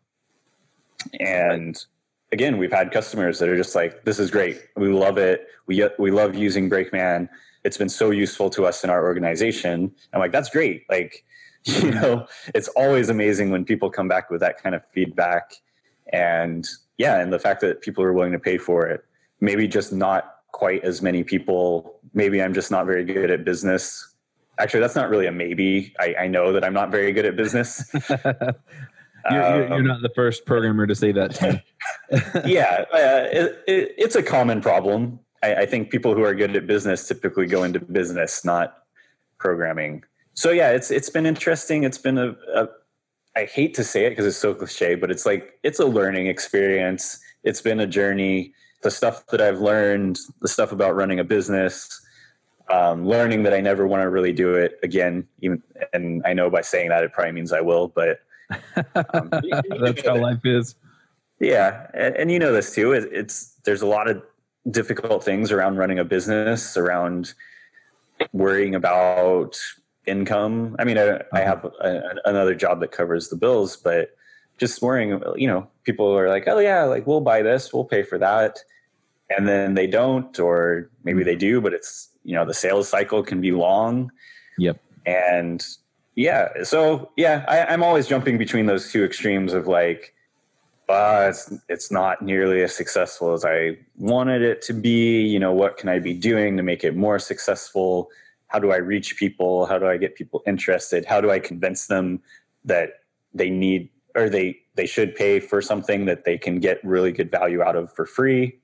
And 1.20 1.84
again, 2.32 2.58
we've 2.58 2.72
had 2.72 2.92
customers 2.92 3.40
that 3.40 3.50
are 3.50 3.58
just 3.58 3.76
like, 3.76 4.04
"This 4.06 4.20
is 4.20 4.32
great. 4.32 4.62
We 4.76 4.90
love 4.90 5.18
it. 5.18 5.48
We 5.68 5.88
we 6.00 6.12
love 6.12 6.36
using 6.36 6.70
Brakeman. 6.70 7.30
It's 7.64 7.78
been 7.78 7.90
so 7.90 8.10
useful 8.12 8.50
to 8.52 8.66
us 8.66 8.84
in 8.84 8.90
our 8.90 9.04
organization." 9.04 9.92
I'm 10.14 10.20
like, 10.20 10.32
"That's 10.32 10.50
great." 10.50 10.86
Like, 10.90 11.24
you 11.64 11.92
know, 11.92 12.28
it's 12.56 12.68
always 12.70 13.10
amazing 13.10 13.52
when 13.52 13.66
people 13.66 13.90
come 13.90 14.08
back 14.08 14.30
with 14.30 14.42
that 14.42 14.62
kind 14.62 14.76
of 14.76 14.82
feedback, 14.94 15.54
and 16.12 16.68
yeah, 16.98 17.20
and 17.20 17.32
the 17.32 17.40
fact 17.40 17.62
that 17.62 17.82
people 17.82 18.04
are 18.04 18.14
willing 18.14 18.32
to 18.32 18.40
pay 18.40 18.58
for 18.58 18.88
it. 18.88 19.04
Maybe 19.40 19.68
just 19.68 19.92
not 19.92 20.36
quite 20.52 20.84
as 20.84 21.02
many 21.02 21.24
people. 21.24 22.00
Maybe 22.14 22.42
I'm 22.42 22.54
just 22.54 22.72
not 22.72 22.86
very 22.86 23.04
good 23.04 23.32
at 23.32 23.44
business. 23.44 24.08
Actually, 24.60 24.82
that's 24.82 24.96
not 24.96 25.10
really 25.10 25.26
a 25.26 25.32
maybe. 25.32 25.96
I, 26.00 26.16
I 26.22 26.28
know 26.28 26.54
that 26.54 26.64
I'm 26.64 26.74
not 26.74 26.92
very 26.92 27.12
good 27.12 27.26
at 27.26 27.36
business. 27.36 27.92
you're, 29.30 29.42
you're, 29.42 29.68
you're, 29.68 29.82
not 29.84 30.02
the 30.02 30.12
first 30.16 30.46
programmer 30.46 30.88
to 30.88 30.96
say 30.96 31.12
that. 31.12 31.36
To 31.36 31.64
yeah, 32.46 32.86
uh, 32.94 33.28
it, 33.32 33.64
it, 33.68 33.96
it's 33.98 34.16
a 34.16 34.24
common 34.24 34.62
problem. 34.62 35.20
I, 35.44 35.56
I 35.56 35.66
think 35.66 35.90
people 35.90 36.16
who 36.16 36.24
are 36.24 36.34
good 36.34 36.56
at 36.56 36.68
business 36.68 37.08
typically 37.08 37.46
go 37.46 37.64
into 37.64 37.80
business, 37.80 38.46
not 38.46 38.78
programming. 39.38 40.04
So 40.34 40.52
yeah, 40.52 40.72
it's 40.72 40.92
it's 40.92 41.10
been 41.10 41.26
interesting. 41.26 41.84
It's 41.84 41.98
been 41.98 42.18
a, 42.18 42.36
a 42.54 42.68
I 43.36 43.46
hate 43.46 43.74
to 43.76 43.84
say 43.84 44.06
it 44.06 44.12
because 44.12 44.26
it's 44.26 44.38
so 44.38 44.54
cliche, 44.54 44.96
but 44.96 45.12
it's 45.12 45.26
like 45.26 45.60
it's 45.64 45.80
a 45.80 45.86
learning 45.86 46.28
experience. 46.28 47.20
It's 47.44 47.62
been 47.62 47.80
a 47.80 47.88
journey 47.88 48.54
the 48.82 48.92
stuff 48.92 49.28
that 49.28 49.42
I've 49.42 49.60
learned, 49.60 50.20
the 50.42 50.48
stuff 50.48 50.72
about 50.72 50.96
running 50.96 51.20
a 51.20 51.24
business, 51.24 52.02
um, 52.70 53.08
learning 53.08 53.44
that 53.44 53.54
I 53.54 53.62
never 53.62 53.86
want 53.86 54.02
to 54.02 54.10
really 54.10 54.34
do 54.34 54.56
it 54.56 54.80
again. 54.84 55.28
Even, 55.42 55.62
and 55.94 56.22
I 56.26 56.34
know 56.34 56.50
by 56.50 56.62
saying 56.62 56.90
that 56.90 57.04
it 57.04 57.14
probably 57.14 57.34
means 57.34 57.54
I 57.54 57.62
will, 57.62 57.88
but 57.88 58.20
um, 59.14 59.30
that's 59.80 60.06
how 60.06 60.18
life 60.18 60.46
is. 60.46 60.76
Yeah, 61.40 61.88
and, 61.94 62.16
and, 62.16 62.32
you 62.32 62.40
know 62.40 62.52
this 62.52 62.76
too. 62.76 62.92
It, 62.92 63.10
it's 63.12 63.56
there's 63.64 63.82
a 63.82 63.88
lot 63.88 64.08
of 64.08 64.22
difficult 64.70 65.24
things 65.24 65.52
around 65.52 65.78
running 65.78 65.98
a 65.98 66.06
business, 66.06 66.78
around 66.78 67.34
worrying 68.32 68.76
about 68.76 69.60
income. 70.06 70.76
I 70.78 70.84
mean, 70.84 70.98
I, 70.98 71.04
I 71.04 71.08
uh-huh. 71.08 71.44
have 71.44 71.66
a, 71.66 72.16
another 72.26 72.54
job 72.54 72.80
that 72.82 72.92
covers 72.92 73.30
the 73.30 73.36
bills, 73.36 73.76
but 73.76 74.16
just 74.60 74.82
worrying, 74.82 75.20
you 75.36 75.48
know, 75.48 75.68
people 75.84 76.16
are 76.16 76.30
like, 76.30 76.48
oh 76.48 76.60
yeah, 76.60 76.84
like 76.84 77.08
we'll 77.08 77.22
buy 77.22 77.42
this, 77.42 77.74
we'll 77.74 77.86
pay 77.86 78.04
for 78.04 78.20
that 78.20 78.60
and 79.36 79.48
then 79.48 79.74
they 79.74 79.88
don't 79.88 80.40
or 80.40 80.90
maybe 81.04 81.24
they 81.24 81.36
do 81.36 81.62
but 81.62 81.74
it's 81.74 82.10
you 82.24 82.36
know 82.36 82.46
the 82.46 82.54
sales 82.54 82.88
cycle 82.88 83.24
can 83.24 83.42
be 83.42 83.52
long 83.52 84.12
yep 84.58 84.80
and 85.06 85.66
yeah 86.16 86.50
so 86.64 87.10
yeah 87.18 87.46
I, 87.48 87.74
am 87.74 87.84
always 87.84 88.08
jumping 88.08 88.38
between 88.38 88.66
those 88.66 88.92
two 88.92 89.04
extremes 89.04 89.54
of 89.54 89.68
like 89.68 90.14
uh, 90.92 91.28
it's 91.30 91.54
it's 91.70 91.92
not 91.92 92.22
nearly 92.22 92.64
as 92.64 92.76
successful 92.76 93.34
as 93.34 93.46
I 93.46 93.78
wanted 93.98 94.42
it 94.42 94.62
to 94.64 94.74
be. 94.74 95.22
You 95.22 95.40
know, 95.40 95.54
what 95.54 95.78
can 95.78 95.90
I 95.90 96.00
be 96.00 96.14
doing 96.14 96.58
to 96.58 96.64
make 96.64 96.84
it 96.84 96.96
more 96.96 97.18
successful? 97.18 98.10
How 98.48 98.60
do 98.60 98.72
I 98.72 98.78
reach 98.78 99.16
people? 99.16 99.66
How 99.66 99.80
do 99.80 99.88
I 99.88 99.98
get 99.98 100.16
people 100.16 100.44
interested? 100.46 101.06
How 101.06 101.22
do 101.22 101.32
I 101.32 101.40
convince 101.40 101.88
them 101.88 102.22
that 102.66 103.04
they 103.34 103.50
need 103.50 103.90
or 104.16 104.30
they 104.30 104.60
they 104.76 104.86
should 104.86 105.16
pay 105.16 105.40
for 105.40 105.62
something 105.62 106.06
that 106.06 106.26
they 106.26 106.38
can 106.38 106.60
get 106.60 106.84
really 106.84 107.12
good 107.12 107.32
value 107.32 107.62
out 107.62 107.76
of 107.76 107.94
for 107.94 108.06
free? 108.06 108.60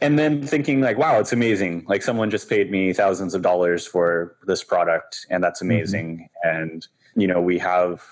And 0.00 0.18
then 0.18 0.42
thinking 0.42 0.80
like 0.80 0.98
wow 0.98 1.18
it's 1.18 1.32
amazing. 1.32 1.84
Like 1.88 2.02
someone 2.02 2.30
just 2.30 2.48
paid 2.48 2.70
me 2.70 2.92
thousands 2.92 3.34
of 3.34 3.42
dollars 3.42 3.86
for 3.86 4.36
this 4.46 4.62
product 4.64 5.26
and 5.30 5.42
that's 5.42 5.60
mm-hmm. 5.60 5.72
amazing. 5.72 6.28
Mm-hmm. 6.44 6.62
and 6.62 6.86
you 7.16 7.26
know 7.26 7.40
we 7.40 7.58
have 7.58 8.04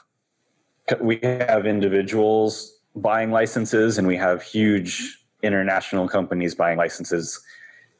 we 1.01 1.19
have 1.23 1.67
individuals 1.67 2.79
buying 2.95 3.31
licenses 3.31 3.99
and 3.99 4.07
we 4.07 4.17
have 4.17 4.43
huge 4.43 5.25
international 5.43 6.09
companies 6.09 6.55
buying 6.55 6.79
licenses. 6.79 7.41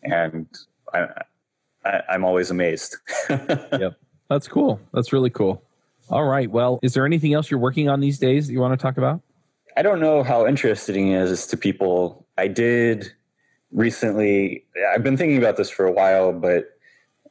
And 0.03 0.47
I, 0.95 1.07
I, 1.85 2.03
i'm 2.11 2.25
always 2.25 2.51
amazed. 2.51 2.97
Yep. 3.29 3.99
That's 4.29 4.49
cool. 4.49 4.81
That's 4.93 5.13
really 5.13 5.31
cool. 5.31 5.63
All 6.11 6.25
right. 6.25 6.51
Well 6.51 6.81
is 6.83 6.95
there 6.95 7.07
anything 7.07 7.35
else 7.35 7.51
you're 7.51 7.61
working 7.61 7.89
on 7.89 8.01
these 8.01 8.19
days 8.19 8.47
that 8.47 8.53
you 8.53 8.61
want 8.61 8.79
to 8.79 8.83
talk 8.83 8.97
about? 8.97 9.21
I 9.77 9.83
don't 9.83 10.01
know 10.01 10.23
how 10.23 10.47
interesting 10.47 11.09
it 11.09 11.21
is 11.21 11.47
to 11.49 11.57
people. 11.57 12.27
I 12.39 12.49
did 12.49 13.13
recently 13.77 14.65
i've 14.93 15.03
been 15.03 15.19
thinking 15.19 15.37
about 15.37 15.57
this 15.57 15.71
for 15.71 15.87
a 15.87 15.93
while 15.93 16.33
but 16.33 16.79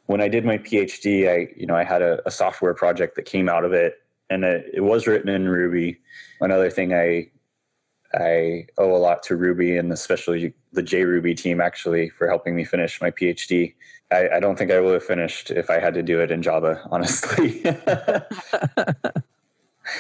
when 0.05 0.21
i 0.21 0.27
did 0.27 0.45
my 0.45 0.59
phd 0.59 1.27
i 1.27 1.51
you 1.57 1.65
know 1.65 1.75
i 1.75 1.83
had 1.83 2.01
a, 2.03 2.25
a 2.25 2.31
software 2.31 2.73
project 2.73 3.15
that 3.15 3.25
came 3.25 3.49
out 3.49 3.65
of 3.65 3.73
it 3.73 3.95
and 4.29 4.43
it, 4.45 4.65
it, 4.73 4.81
was 4.81 5.05
written 5.05 5.29
in 5.29 5.47
ruby. 5.47 5.97
Another 6.39 6.69
thing 6.69 6.93
i 6.93 7.27
i 8.13 8.65
owe 8.77 8.95
a 8.95 8.97
lot 8.97 9.23
to 9.23 9.35
ruby 9.35 9.75
and 9.75 9.91
especially 9.91 10.53
the 10.71 10.83
jruby 10.83 11.35
team 11.35 11.59
actually 11.59 12.09
for 12.09 12.27
helping 12.27 12.55
me 12.55 12.63
finish 12.63 13.01
my 13.01 13.09
phd 13.09 13.73
I, 14.11 14.29
I 14.35 14.39
don't 14.39 14.55
think 14.55 14.71
i 14.71 14.79
would 14.79 14.93
have 14.93 15.03
finished 15.03 15.49
if 15.49 15.71
i 15.71 15.79
had 15.79 15.95
to 15.95 16.03
do 16.03 16.21
it 16.21 16.31
in 16.31 16.41
java 16.41 16.81
honestly. 16.91 17.63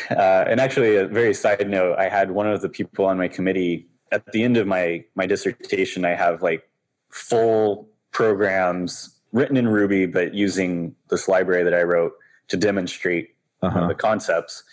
Uh, 0.09 0.43
and 0.47 0.59
actually 0.59 0.95
a 0.95 1.07
very 1.07 1.31
side 1.31 1.69
note 1.69 1.95
i 1.99 2.09
had 2.09 2.31
one 2.31 2.47
of 2.47 2.59
the 2.63 2.69
people 2.69 3.05
on 3.05 3.19
my 3.19 3.27
committee 3.27 3.87
at 4.11 4.31
the 4.31 4.43
end 4.43 4.57
of 4.57 4.67
my 4.67 5.03
my 5.15 5.25
dissertation, 5.25 6.05
I 6.05 6.15
have 6.15 6.41
like 6.41 6.67
full 7.09 7.87
programs 8.11 9.15
written 9.31 9.57
in 9.57 9.67
Ruby, 9.67 10.05
but 10.05 10.33
using 10.33 10.95
this 11.09 11.27
library 11.27 11.63
that 11.63 11.73
I 11.73 11.83
wrote 11.83 12.13
to 12.47 12.57
demonstrate 12.57 13.35
uh-huh. 13.61 13.87
the 13.87 13.95
concepts. 13.95 14.63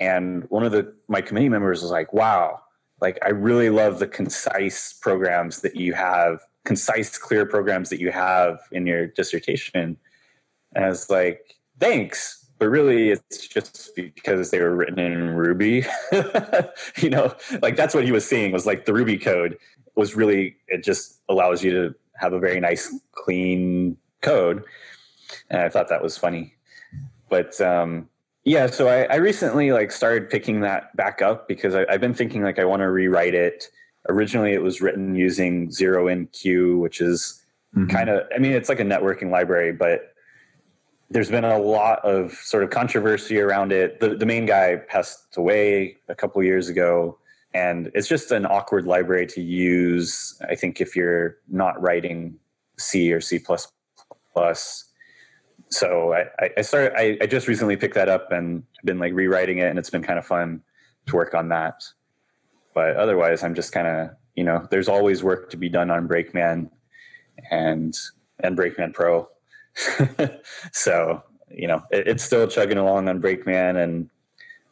And 0.00 0.44
one 0.48 0.64
of 0.64 0.72
the 0.72 0.94
my 1.08 1.20
committee 1.20 1.48
members 1.48 1.82
was 1.82 1.90
like, 1.90 2.12
"Wow, 2.12 2.60
like 3.00 3.18
I 3.22 3.30
really 3.30 3.70
love 3.70 3.98
the 3.98 4.06
concise 4.06 4.92
programs 4.92 5.60
that 5.62 5.76
you 5.76 5.94
have, 5.94 6.40
concise, 6.64 7.18
clear 7.18 7.44
programs 7.46 7.90
that 7.90 8.00
you 8.00 8.12
have 8.12 8.60
in 8.72 8.86
your 8.86 9.06
dissertation." 9.06 9.96
And 10.74 10.84
I 10.84 10.88
was 10.88 11.10
like, 11.10 11.56
"Thanks." 11.80 12.46
But 12.58 12.68
really 12.68 13.10
it's 13.10 13.46
just 13.46 13.94
because 13.94 14.50
they 14.50 14.60
were 14.60 14.74
written 14.74 14.98
in 14.98 15.30
Ruby. 15.30 15.84
you 16.96 17.10
know, 17.10 17.34
like 17.62 17.76
that's 17.76 17.94
what 17.94 18.04
he 18.04 18.12
was 18.12 18.26
seeing 18.26 18.52
was 18.52 18.66
like 18.66 18.84
the 18.84 18.92
Ruby 18.92 19.16
code 19.16 19.58
was 19.94 20.14
really 20.14 20.56
it 20.68 20.82
just 20.84 21.20
allows 21.28 21.62
you 21.62 21.70
to 21.72 21.94
have 22.14 22.32
a 22.32 22.38
very 22.38 22.60
nice 22.60 22.92
clean 23.12 23.96
code, 24.22 24.64
and 25.50 25.62
I 25.62 25.68
thought 25.68 25.88
that 25.88 26.02
was 26.02 26.18
funny. 26.18 26.54
But 27.28 27.60
um, 27.60 28.08
yeah, 28.44 28.66
so 28.66 28.88
I, 28.88 29.02
I, 29.04 29.16
recently 29.16 29.72
like 29.72 29.92
started 29.92 30.30
picking 30.30 30.60
that 30.60 30.96
back 30.96 31.20
up 31.20 31.48
because 31.48 31.74
I, 31.74 31.84
have 31.90 32.00
been 32.00 32.14
thinking 32.14 32.42
like 32.42 32.58
I 32.58 32.64
want 32.64 32.80
to 32.80 32.90
rewrite 32.90 33.34
it. 33.34 33.68
Originally, 34.08 34.52
it 34.52 34.62
was 34.62 34.80
written 34.80 35.14
using 35.14 35.68
ZeroMQ, 35.68 36.80
which 36.80 37.00
is 37.00 37.44
mm-hmm. 37.76 37.88
kind 37.88 38.08
of 38.08 38.26
I 38.34 38.38
mean 38.38 38.52
it's 38.52 38.68
like 38.68 38.80
a 38.80 38.84
networking 38.84 39.30
library, 39.30 39.72
but 39.72 40.14
there's 41.10 41.30
been 41.30 41.44
a 41.44 41.58
lot 41.58 42.04
of 42.04 42.32
sort 42.32 42.62
of 42.62 42.70
controversy 42.70 43.40
around 43.40 43.72
it. 43.72 44.00
The, 44.00 44.14
the 44.14 44.26
main 44.26 44.46
guy 44.46 44.76
passed 44.76 45.36
away 45.36 45.96
a 46.08 46.14
couple 46.14 46.42
years 46.42 46.68
ago, 46.68 47.18
and 47.54 47.90
it's 47.94 48.08
just 48.08 48.30
an 48.30 48.44
awkward 48.44 48.86
library 48.86 49.26
to 49.28 49.40
use. 49.40 50.40
I 50.48 50.54
think 50.54 50.80
if 50.80 50.94
you're 50.94 51.38
not 51.48 51.80
writing 51.80 52.36
C 52.78 53.12
or 53.12 53.20
C 53.20 53.38
plus 53.38 53.70
plus. 54.32 54.84
So 55.70 56.14
I, 56.14 56.50
I 56.56 56.62
started. 56.62 56.92
I, 56.98 57.18
I 57.22 57.26
just 57.26 57.48
recently 57.48 57.76
picked 57.76 57.94
that 57.94 58.08
up 58.08 58.32
and 58.32 58.62
been 58.84 58.98
like 58.98 59.12
rewriting 59.14 59.58
it, 59.58 59.68
and 59.68 59.78
it's 59.78 59.90
been 59.90 60.02
kind 60.02 60.18
of 60.18 60.26
fun 60.26 60.62
to 61.06 61.16
work 61.16 61.34
on 61.34 61.48
that. 61.48 61.84
But 62.74 62.96
otherwise, 62.96 63.42
I'm 63.42 63.54
just 63.54 63.72
kind 63.72 63.86
of 63.86 64.10
you 64.38 64.44
know, 64.44 64.64
there's 64.70 64.88
always 64.88 65.24
work 65.24 65.50
to 65.50 65.56
be 65.56 65.68
done 65.68 65.90
on 65.90 66.06
Brakeman 66.06 66.70
and 67.50 67.92
and 68.38 68.54
Brakeman 68.54 68.92
Pro 68.92 69.28
so 70.72 71.22
you 71.50 71.66
know 71.66 71.82
it, 71.90 72.08
it's 72.08 72.24
still 72.24 72.46
chugging 72.46 72.78
along 72.78 73.08
on 73.08 73.20
Brakeman 73.20 73.76
and 73.76 74.10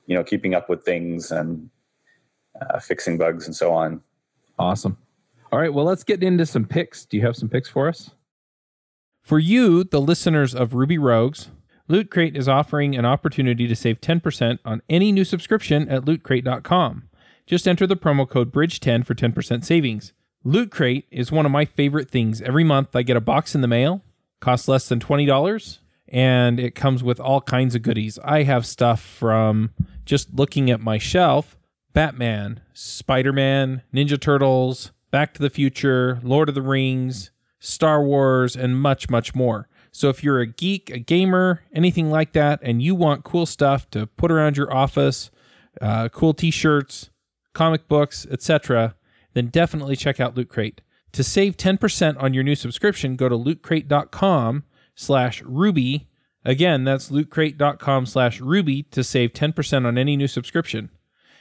you 0.06 0.16
know 0.16 0.24
keeping 0.24 0.54
up 0.54 0.68
with 0.68 0.84
things 0.84 1.30
and 1.30 1.70
uh, 2.60 2.78
fixing 2.78 3.18
bugs 3.18 3.46
and 3.46 3.54
so 3.54 3.72
on. 3.72 4.00
Awesome. 4.58 4.96
All 5.52 5.60
right, 5.60 5.72
well 5.72 5.84
let's 5.84 6.04
get 6.04 6.22
into 6.22 6.46
some 6.46 6.64
picks. 6.64 7.04
Do 7.04 7.16
you 7.16 7.24
have 7.24 7.36
some 7.36 7.48
picks 7.48 7.68
for 7.68 7.88
us? 7.88 8.10
For 9.22 9.38
you, 9.38 9.82
the 9.82 10.00
listeners 10.00 10.54
of 10.54 10.74
Ruby 10.74 10.98
Rogues, 10.98 11.50
Loot 11.88 12.10
Crate 12.10 12.36
is 12.36 12.48
offering 12.48 12.94
an 12.94 13.04
opportunity 13.04 13.66
to 13.66 13.74
save 13.74 14.00
10% 14.00 14.58
on 14.64 14.82
any 14.88 15.10
new 15.10 15.24
subscription 15.24 15.88
at 15.88 16.04
lootcrate.com. 16.04 17.08
Just 17.44 17.66
enter 17.66 17.86
the 17.86 17.96
promo 17.96 18.28
code 18.28 18.52
BRIDGE10 18.52 19.04
for 19.04 19.14
10% 19.14 19.64
savings. 19.64 20.12
Loot 20.44 20.70
Crate 20.70 21.06
is 21.10 21.32
one 21.32 21.44
of 21.44 21.52
my 21.52 21.64
favorite 21.64 22.08
things. 22.08 22.40
Every 22.40 22.62
month 22.62 22.94
I 22.94 23.02
get 23.02 23.16
a 23.16 23.20
box 23.20 23.54
in 23.54 23.62
the 23.62 23.68
mail 23.68 24.02
costs 24.40 24.68
less 24.68 24.88
than 24.88 25.01
$20 25.01 25.79
and 26.09 26.61
it 26.61 26.75
comes 26.75 27.03
with 27.03 27.18
all 27.18 27.40
kinds 27.40 27.75
of 27.75 27.83
goodies. 27.83 28.18
I 28.25 28.44
have 28.44 28.64
stuff 28.64 29.01
from 29.01 29.70
just 30.05 30.35
looking 30.35 30.70
at 30.70 30.81
my 30.81 30.99
shelf 30.99 31.57
Batman, 31.92 32.61
Spider 32.75 33.33
Man, 33.33 33.83
Ninja 33.92 34.20
Turtles, 34.20 34.92
Back 35.11 35.33
to 35.35 35.40
the 35.40 35.49
Future, 35.49 36.20
Lord 36.22 36.51
of 36.51 36.55
the 36.55 36.62
Rings, 36.62 37.31
Star 37.59 38.03
Wars, 38.03 38.55
and 38.55 38.79
much, 38.79 39.09
much 39.09 39.35
more. 39.35 39.66
So 39.92 40.11
if 40.11 40.22
you're 40.22 40.40
a 40.40 40.46
geek, 40.46 40.90
a 40.90 40.99
gamer, 40.99 41.62
anything 41.72 42.11
like 42.11 42.33
that, 42.33 42.61
and 42.62 42.83
you 42.83 42.94
want 42.94 43.25
cool 43.25 43.46
stuff 43.46 43.88
to 43.92 44.07
put 44.07 44.31
around 44.31 44.59
your 44.59 44.70
office, 44.70 45.31
uh, 45.81 46.11
cool 46.11 46.35
t 46.35 46.51
shirts, 46.51 47.09
comic 47.55 47.88
books, 47.88 48.27
etc., 48.31 48.94
then 49.33 49.46
definitely 49.46 49.96
check 49.96 50.20
out 50.20 50.37
Loot 50.37 50.51
Crate. 50.51 50.83
To 51.16 51.24
save 51.24 51.57
10% 51.57 52.22
on 52.22 52.35
your 52.35 52.44
new 52.44 52.55
subscription, 52.55 53.16
go 53.16 53.31
to 53.31 53.38
lootcrate.com 53.38 54.64
slash 54.94 55.40
ruby. 55.40 56.11
Again, 56.44 56.85
that's 56.85 57.09
lootcrate.com 57.09 58.05
slash 58.05 58.38
ruby 58.38 58.83
to 58.90 59.02
save 59.02 59.33
10% 59.33 59.87
on 59.87 59.96
any 59.96 60.14
new 60.18 60.29
subscription. 60.29 60.90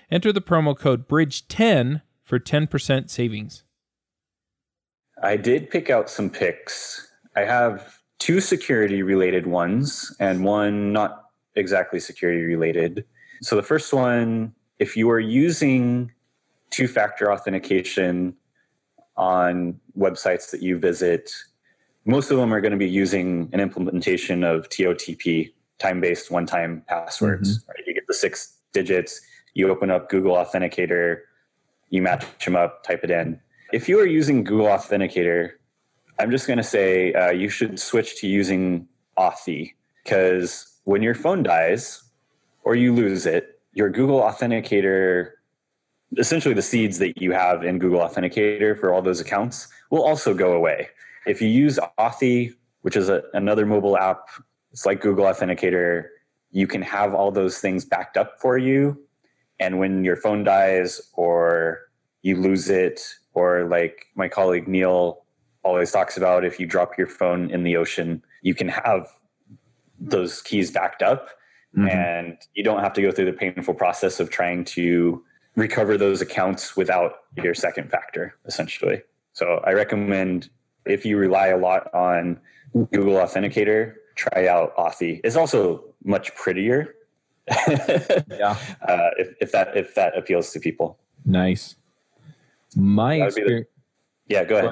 Enter 0.09 0.31
the 0.31 0.39
promo 0.39 0.79
code 0.79 1.09
BRIDGE10 1.09 2.03
for 2.23 2.39
10% 2.39 3.09
savings. 3.09 3.65
I 5.21 5.35
did 5.35 5.69
pick 5.69 5.89
out 5.89 6.09
some 6.09 6.29
picks. 6.29 7.11
I 7.35 7.41
have 7.41 7.99
two 8.19 8.39
security 8.39 9.03
related 9.03 9.45
ones 9.45 10.15
and 10.21 10.45
one 10.45 10.93
not 10.93 11.31
exactly 11.55 11.99
security 11.99 12.43
related. 12.43 13.03
So 13.41 13.57
the 13.57 13.61
first 13.61 13.91
one, 13.91 14.55
if 14.79 14.95
you 14.95 15.09
are 15.09 15.19
using 15.19 16.13
two 16.69 16.87
factor 16.87 17.29
authentication 17.29 18.37
on 19.17 19.79
websites 19.97 20.51
that 20.51 20.61
you 20.61 20.77
visit, 20.77 21.31
most 22.05 22.31
of 22.31 22.37
them 22.37 22.53
are 22.53 22.61
going 22.61 22.71
to 22.71 22.77
be 22.77 22.89
using 22.89 23.49
an 23.53 23.59
implementation 23.59 24.43
of 24.43 24.69
TOTP, 24.69 25.53
time 25.79 26.01
based 26.01 26.31
one 26.31 26.45
time 26.45 26.83
passwords. 26.87 27.59
Mm-hmm. 27.59 27.71
Right? 27.71 27.87
You 27.87 27.93
get 27.93 28.07
the 28.07 28.13
six 28.13 28.57
digits, 28.73 29.21
you 29.53 29.69
open 29.69 29.89
up 29.89 30.09
Google 30.09 30.35
Authenticator, 30.35 31.21
you 31.89 32.01
match 32.01 32.25
them 32.43 32.55
up, 32.55 32.83
type 32.83 33.03
it 33.03 33.11
in. 33.11 33.39
If 33.73 33.89
you 33.89 33.99
are 33.99 34.05
using 34.05 34.43
Google 34.43 34.67
Authenticator, 34.67 35.51
I'm 36.19 36.31
just 36.31 36.47
going 36.47 36.57
to 36.57 36.63
say 36.63 37.13
uh, 37.13 37.31
you 37.31 37.49
should 37.49 37.79
switch 37.79 38.19
to 38.21 38.27
using 38.27 38.87
Authy 39.17 39.73
because 40.03 40.79
when 40.83 41.01
your 41.01 41.15
phone 41.15 41.43
dies 41.43 42.03
or 42.63 42.75
you 42.75 42.93
lose 42.93 43.25
it, 43.25 43.59
your 43.73 43.89
Google 43.89 44.21
Authenticator 44.21 45.31
essentially 46.17 46.53
the 46.53 46.61
seeds 46.61 46.99
that 46.99 47.21
you 47.21 47.31
have 47.31 47.63
in 47.63 47.79
Google 47.79 47.99
Authenticator 47.99 48.79
for 48.79 48.93
all 48.93 49.01
those 49.01 49.19
accounts 49.19 49.67
will 49.89 50.03
also 50.03 50.33
go 50.33 50.53
away. 50.53 50.89
If 51.25 51.41
you 51.41 51.47
use 51.47 51.79
Authy, 51.99 52.53
which 52.81 52.95
is 52.95 53.09
a, 53.09 53.23
another 53.33 53.65
mobile 53.65 53.97
app, 53.97 54.29
it's 54.71 54.85
like 54.85 55.01
Google 55.01 55.25
Authenticator, 55.25 56.05
you 56.51 56.67
can 56.67 56.81
have 56.81 57.13
all 57.13 57.31
those 57.31 57.57
things 57.57 57.85
backed 57.85 58.17
up 58.17 58.39
for 58.39 58.57
you. 58.57 58.97
And 59.59 59.79
when 59.79 60.03
your 60.03 60.15
phone 60.15 60.43
dies 60.43 61.01
or 61.13 61.79
you 62.21 62.37
lose 62.37 62.69
it, 62.69 63.01
or 63.33 63.65
like 63.65 64.07
my 64.15 64.27
colleague 64.27 64.67
Neil 64.67 65.25
always 65.63 65.91
talks 65.91 66.17
about, 66.17 66.45
if 66.45 66.59
you 66.59 66.65
drop 66.65 66.97
your 66.97 67.07
phone 67.07 67.49
in 67.51 67.63
the 67.63 67.75
ocean, 67.75 68.23
you 68.41 68.55
can 68.55 68.67
have 68.67 69.07
those 69.99 70.41
keys 70.41 70.71
backed 70.71 71.01
up 71.01 71.29
mm-hmm. 71.77 71.87
and 71.87 72.37
you 72.53 72.63
don't 72.63 72.81
have 72.81 72.93
to 72.93 73.01
go 73.01 73.11
through 73.11 73.25
the 73.25 73.33
painful 73.33 73.73
process 73.73 74.19
of 74.19 74.29
trying 74.29 74.63
to 74.63 75.23
recover 75.55 75.97
those 75.97 76.21
accounts 76.21 76.75
without 76.75 77.19
your 77.41 77.53
second 77.53 77.89
factor, 77.89 78.35
essentially. 78.45 79.01
So 79.33 79.61
I 79.65 79.73
recommend 79.73 80.49
if 80.85 81.05
you 81.05 81.17
rely 81.17 81.47
a 81.47 81.57
lot 81.57 81.93
on 81.93 82.39
Google 82.73 83.15
Authenticator, 83.15 83.95
try 84.15 84.47
out 84.47 84.75
Authy. 84.77 85.21
It's 85.23 85.35
also 85.35 85.83
much 86.03 86.35
prettier. 86.35 86.95
yeah. 87.67 88.57
Uh, 88.87 89.09
if, 89.17 89.33
if 89.41 89.51
that 89.51 89.75
if 89.75 89.95
that 89.95 90.17
appeals 90.17 90.51
to 90.51 90.59
people. 90.59 90.99
Nice. 91.25 91.75
My 92.75 93.15
experience. 93.15 93.67
The, 94.27 94.33
yeah, 94.33 94.43
go 94.43 94.57
ahead. 94.57 94.71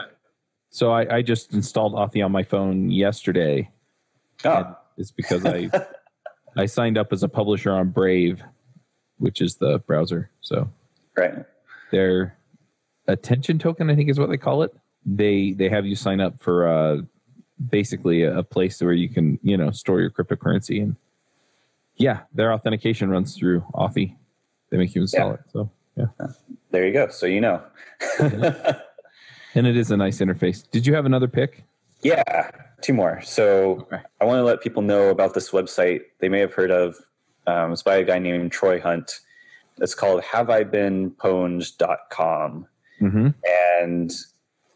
So 0.69 0.91
I, 0.91 1.17
I 1.17 1.22
just 1.22 1.54
installed 1.54 1.93
Authy 1.93 2.24
on 2.24 2.32
my 2.32 2.43
phone 2.43 2.89
yesterday. 2.89 3.69
Oh. 4.46 4.76
It's 4.98 5.12
because 5.12 5.46
I 5.46 5.69
I 6.58 6.65
signed 6.67 6.98
up 6.98 7.12
as 7.12 7.24
a 7.24 7.30
publisher 7.30 7.72
on 7.72 7.89
Brave 7.89 8.43
which 9.17 9.41
is 9.41 9.56
the 9.56 9.80
browser. 9.80 10.30
So 10.41 10.69
right, 11.15 11.45
their 11.91 12.38
attention 13.08 13.60
token, 13.60 13.89
I 13.89 13.95
think, 13.95 14.10
is 14.10 14.19
what 14.19 14.30
they 14.30 14.38
call 14.38 14.63
it. 14.63 14.76
They 15.06 15.52
they 15.52 15.69
have 15.69 15.86
you 15.86 15.95
sign 15.95 16.21
up 16.21 16.41
for 16.41 16.67
uh, 16.67 17.02
basically 17.69 18.23
a, 18.23 18.39
a 18.39 18.43
place 18.43 18.82
where 18.82 18.93
you 18.93 19.10
can 19.10 19.39
you 19.43 19.58
know 19.58 19.71
store 19.71 20.02
your 20.02 20.10
cryptocurrency 20.10 20.82
and 20.82 20.95
yeah, 21.95 22.21
their 22.34 22.52
authentication 22.54 23.10
runs 23.10 23.38
through 23.38 23.62
Authy. 23.73 24.15
They 24.69 24.78
make 24.78 24.95
you 24.95 25.02
install 25.02 25.28
yeah. 25.28 25.34
it. 25.34 25.39
So 25.52 25.71
yeah, 25.95 26.28
there 26.71 26.88
you 26.88 26.93
go. 26.93 27.10
So 27.10 27.26
you 27.26 27.41
know. 27.41 27.63
and 28.19 29.67
it 29.67 29.78
is 29.78 29.91
a 29.91 29.97
nice 29.97 30.19
interface. 30.19 30.69
Did 30.71 30.88
you 30.88 30.95
have 30.95 31.06
another 31.06 31.28
pick? 31.28 31.63
Yeah, 32.02 32.49
two 32.82 32.93
more. 32.93 33.21
So 33.21 33.88
okay. 33.91 34.02
I 34.19 34.26
want 34.26 34.39
to 34.39 34.43
let 34.43 34.62
people 34.62 34.82
know 34.82 35.10
about 35.10 35.34
this 35.34 35.52
website 35.52 36.02
they 36.19 36.30
may 36.30 36.39
have 36.39 36.54
heard 36.54 36.71
of 36.71 36.97
um, 37.47 37.71
it's 37.71 37.84
by 37.84 37.97
a 37.97 38.03
guy 38.03 38.19
named 38.19 38.51
Troy 38.51 38.79
Hunt. 38.79 39.19
It's 39.79 39.95
called 39.95 40.23
haveibeenpwned.com. 40.23 42.67
Mm-hmm. 43.01 43.27
And 43.82 44.12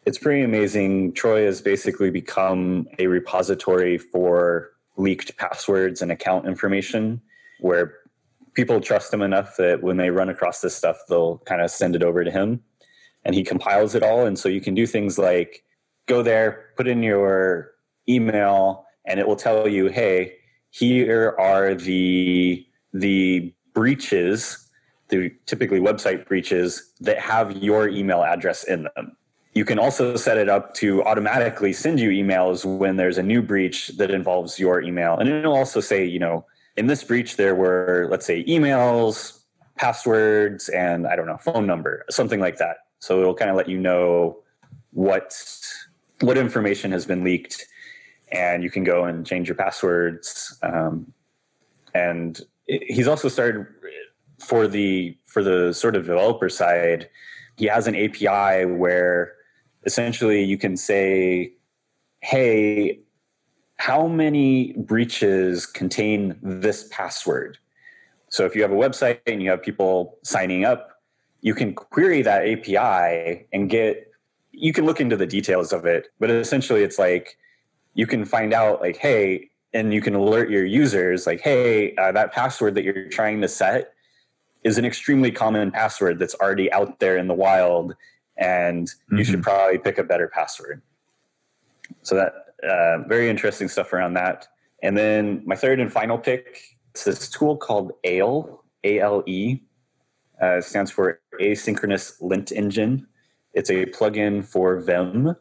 it's 0.06 0.18
pretty 0.18 0.42
amazing. 0.42 1.14
Troy 1.14 1.46
has 1.46 1.62
basically 1.62 2.10
become 2.10 2.88
a 3.00 3.08
repository 3.08 3.98
for 3.98 4.72
leaked 4.98 5.38
passwords 5.38 6.02
and 6.02 6.12
account 6.12 6.46
information 6.48 7.22
where 7.60 7.94
people 8.54 8.82
trust 8.82 9.14
him 9.14 9.22
enough 9.22 9.56
that 9.58 9.84
when 9.84 9.98
they 9.98 10.10
run 10.10 10.30
across 10.30 10.62
this 10.62 10.76
stuff, 10.76 10.98
they'll 11.08 11.38
kind 11.40 11.62
of 11.62 11.70
send 11.70 11.96
it 11.96 12.04
over 12.04 12.24
to 12.24 12.32
him 12.32 12.64
and 13.24 13.36
he 13.36 13.44
compiles 13.44 13.94
it 13.94 14.02
all. 14.02 14.26
And 14.26 14.40
so 14.40 14.50
you 14.50 14.62
can 14.62 14.74
do 14.74 14.88
things 14.88 15.20
like 15.20 15.64
go 16.08 16.24
there, 16.24 16.72
put 16.76 16.88
in 16.88 17.04
your 17.04 17.72
email, 18.10 18.86
and 19.06 19.20
it 19.20 19.28
will 19.28 19.36
tell 19.36 19.68
you, 19.68 19.88
hey, 19.88 20.38
here 20.78 21.36
are 21.40 21.74
the 21.74 22.66
the 22.94 23.54
breaches, 23.74 24.70
the 25.10 25.32
typically 25.46 25.80
website 25.80 26.28
breaches 26.28 26.94
that 27.02 27.20
have 27.20 27.58
your 27.58 27.90
email 27.90 28.24
address 28.24 28.64
in 28.64 28.84
them. 28.84 29.16
You 29.54 29.66
can 29.66 29.80
also 29.80 30.16
set 30.16 30.38
it 30.38 30.50
up 30.50 30.76
to 30.76 31.04
automatically 31.04 31.74
send 31.74 32.00
you 32.00 32.10
emails 32.10 32.64
when 32.64 32.96
there's 32.96 33.18
a 33.18 33.24
new 33.24 33.42
breach 33.42 33.90
that 33.98 34.12
involves 34.12 34.60
your 34.60 34.82
email. 34.82 35.18
And 35.18 35.28
it'll 35.28 35.56
also 35.56 35.80
say, 35.80 36.06
you 36.06 36.20
know, 36.20 36.46
in 36.76 36.86
this 36.86 37.04
breach, 37.04 37.38
there 37.38 37.56
were, 37.56 38.08
let's 38.12 38.26
say, 38.26 38.44
emails, 38.44 39.40
passwords, 39.78 40.70
and 40.70 41.08
I 41.08 41.16
don't 41.16 41.26
know, 41.26 41.38
phone 41.38 41.66
number, 41.66 42.06
something 42.10 42.40
like 42.40 42.58
that. 42.58 42.78
So 43.00 43.20
it'll 43.20 43.34
kind 43.34 43.50
of 43.50 43.58
let 43.58 43.68
you 43.68 43.80
know 43.80 44.44
what 44.92 45.34
what 46.22 46.38
information 46.38 46.92
has 46.92 47.06
been 47.06 47.24
leaked, 47.24 47.66
and 48.32 48.64
you 48.64 48.70
can 48.70 48.84
go 48.84 49.06
and 49.06 49.26
change 49.26 49.48
your 49.48 49.56
passwords. 49.56 50.58
Um, 50.64 51.14
and 51.94 52.40
it, 52.68 52.84
he's 52.88 53.08
also 53.08 53.30
started 53.30 53.66
for 54.40 54.68
the 54.68 55.18
for 55.26 55.44
the 55.44 55.74
sort 55.74 55.96
of 55.96 56.06
developer 56.06 56.50
side. 56.50 57.10
He 57.58 57.66
has 57.66 57.88
an 57.88 57.96
API 57.96 58.66
where 58.66 59.34
essentially 59.86 60.44
you 60.44 60.58
can 60.58 60.78
say, 60.78 61.54
"Hey, 62.22 63.00
how 63.78 64.08
many 64.08 64.74
breaches 64.74 65.66
contain 65.66 66.38
this 66.42 66.88
password?" 66.92 67.58
So 68.30 68.46
if 68.46 68.56
you 68.56 68.62
have 68.62 68.72
a 68.72 68.76
website 68.76 69.20
and 69.26 69.42
you 69.42 69.50
have 69.50 69.64
people 69.64 70.18
signing 70.24 70.66
up, 70.66 71.02
you 71.42 71.56
can 71.56 71.74
query 71.74 72.22
that 72.24 72.46
API 72.46 73.48
and 73.54 73.70
get 73.70 74.12
you 74.52 74.74
can 74.74 74.86
look 74.86 75.00
into 75.00 75.16
the 75.16 75.28
details 75.28 75.72
of 75.72 75.86
it, 75.86 76.08
but 76.20 76.32
essentially 76.32 76.82
it's 76.82 76.98
like 76.98 77.38
you 77.98 78.06
can 78.06 78.24
find 78.26 78.54
out 78.54 78.80
like, 78.80 78.96
hey, 78.96 79.50
and 79.74 79.92
you 79.92 80.02
can 80.02 80.14
alert 80.14 80.50
your 80.52 80.64
users 80.64 81.26
like, 81.26 81.42
hey, 81.42 81.96
uh, 81.96 82.12
that 82.12 82.32
password 82.32 82.76
that 82.76 82.84
you're 82.84 83.10
trying 83.10 83.42
to 83.42 83.48
set 83.48 83.94
is 84.64 84.78
an 84.78 84.86
extremely 84.86 85.32
common 85.32 85.72
password 85.72 86.20
that's 86.20 86.36
already 86.36 86.72
out 86.72 87.00
there 87.00 87.18
in 87.18 87.28
the 87.28 87.34
wild, 87.34 87.96
and 88.38 88.88
mm-hmm. 88.88 89.18
you 89.18 89.24
should 89.24 89.36
mm-hmm. 89.36 89.42
probably 89.42 89.80
pick 89.80 89.98
a 89.98 90.04
better 90.04 90.28
password. 90.28 90.82
So 92.04 92.16
that 92.16 92.34
uh, 92.64 93.08
very 93.08 93.30
interesting 93.30 93.68
stuff 93.68 93.92
around 93.94 94.14
that. 94.14 94.48
And 94.84 94.96
then 94.96 95.42
my 95.46 95.56
third 95.56 95.80
and 95.80 95.92
final 95.92 96.20
pick 96.20 96.78
is 96.94 97.04
this 97.04 97.30
tool 97.30 97.58
called 97.58 97.94
ALE, 98.04 98.64
A 98.84 99.00
L 99.00 99.24
E. 99.26 99.60
Uh, 100.40 100.62
stands 100.62 100.92
for 100.92 101.20
Asynchronous 101.42 102.22
Lint 102.22 102.52
Engine. 102.52 103.08
It's 103.56 103.72
a 103.72 103.88
plugin 103.88 104.46
for 104.46 104.80
Vim. 104.82 105.36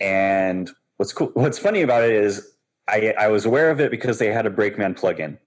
And 0.00 0.70
what's 0.96 1.12
cool, 1.12 1.30
what's 1.34 1.58
funny 1.58 1.82
about 1.82 2.02
it 2.02 2.12
is 2.12 2.54
I, 2.88 3.14
I 3.18 3.28
was 3.28 3.44
aware 3.44 3.70
of 3.70 3.80
it 3.80 3.90
because 3.90 4.18
they 4.18 4.32
had 4.32 4.46
a 4.46 4.50
Brakeman 4.50 4.94
plugin. 4.94 5.38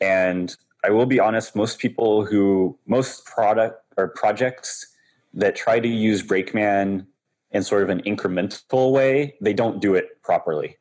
And 0.00 0.54
I 0.84 0.90
will 0.90 1.06
be 1.06 1.20
honest, 1.20 1.54
most 1.54 1.78
people 1.78 2.24
who, 2.24 2.78
most 2.86 3.26
product 3.26 3.82
or 3.96 4.08
projects 4.08 4.86
that 5.34 5.56
try 5.56 5.80
to 5.80 5.88
use 5.88 6.22
Brakeman 6.22 7.06
in 7.50 7.62
sort 7.62 7.82
of 7.82 7.90
an 7.90 8.02
incremental 8.02 8.92
way, 8.92 9.34
they 9.40 9.52
don't 9.52 9.80
do 9.80 9.94
it 9.94 10.22
properly. 10.22 10.76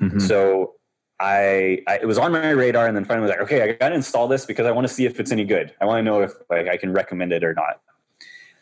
Mm-hmm. 0.00 0.18
So 0.18 0.74
I, 1.20 1.82
I, 1.86 1.98
it 2.02 2.06
was 2.06 2.18
on 2.18 2.32
my 2.32 2.50
radar 2.50 2.86
and 2.86 2.96
then 2.96 3.04
finally 3.04 3.28
was 3.28 3.30
like, 3.30 3.40
okay, 3.40 3.62
I 3.62 3.72
gotta 3.72 3.94
install 3.94 4.28
this 4.28 4.44
because 4.44 4.66
I 4.66 4.72
want 4.72 4.86
to 4.86 4.92
see 4.92 5.06
if 5.06 5.20
it's 5.20 5.32
any 5.32 5.44
good. 5.44 5.72
I 5.80 5.84
want 5.84 5.98
to 5.98 6.02
know 6.02 6.20
if 6.22 6.32
like 6.50 6.68
I 6.68 6.76
can 6.76 6.92
recommend 6.92 7.32
it 7.32 7.44
or 7.44 7.54
not. 7.54 7.80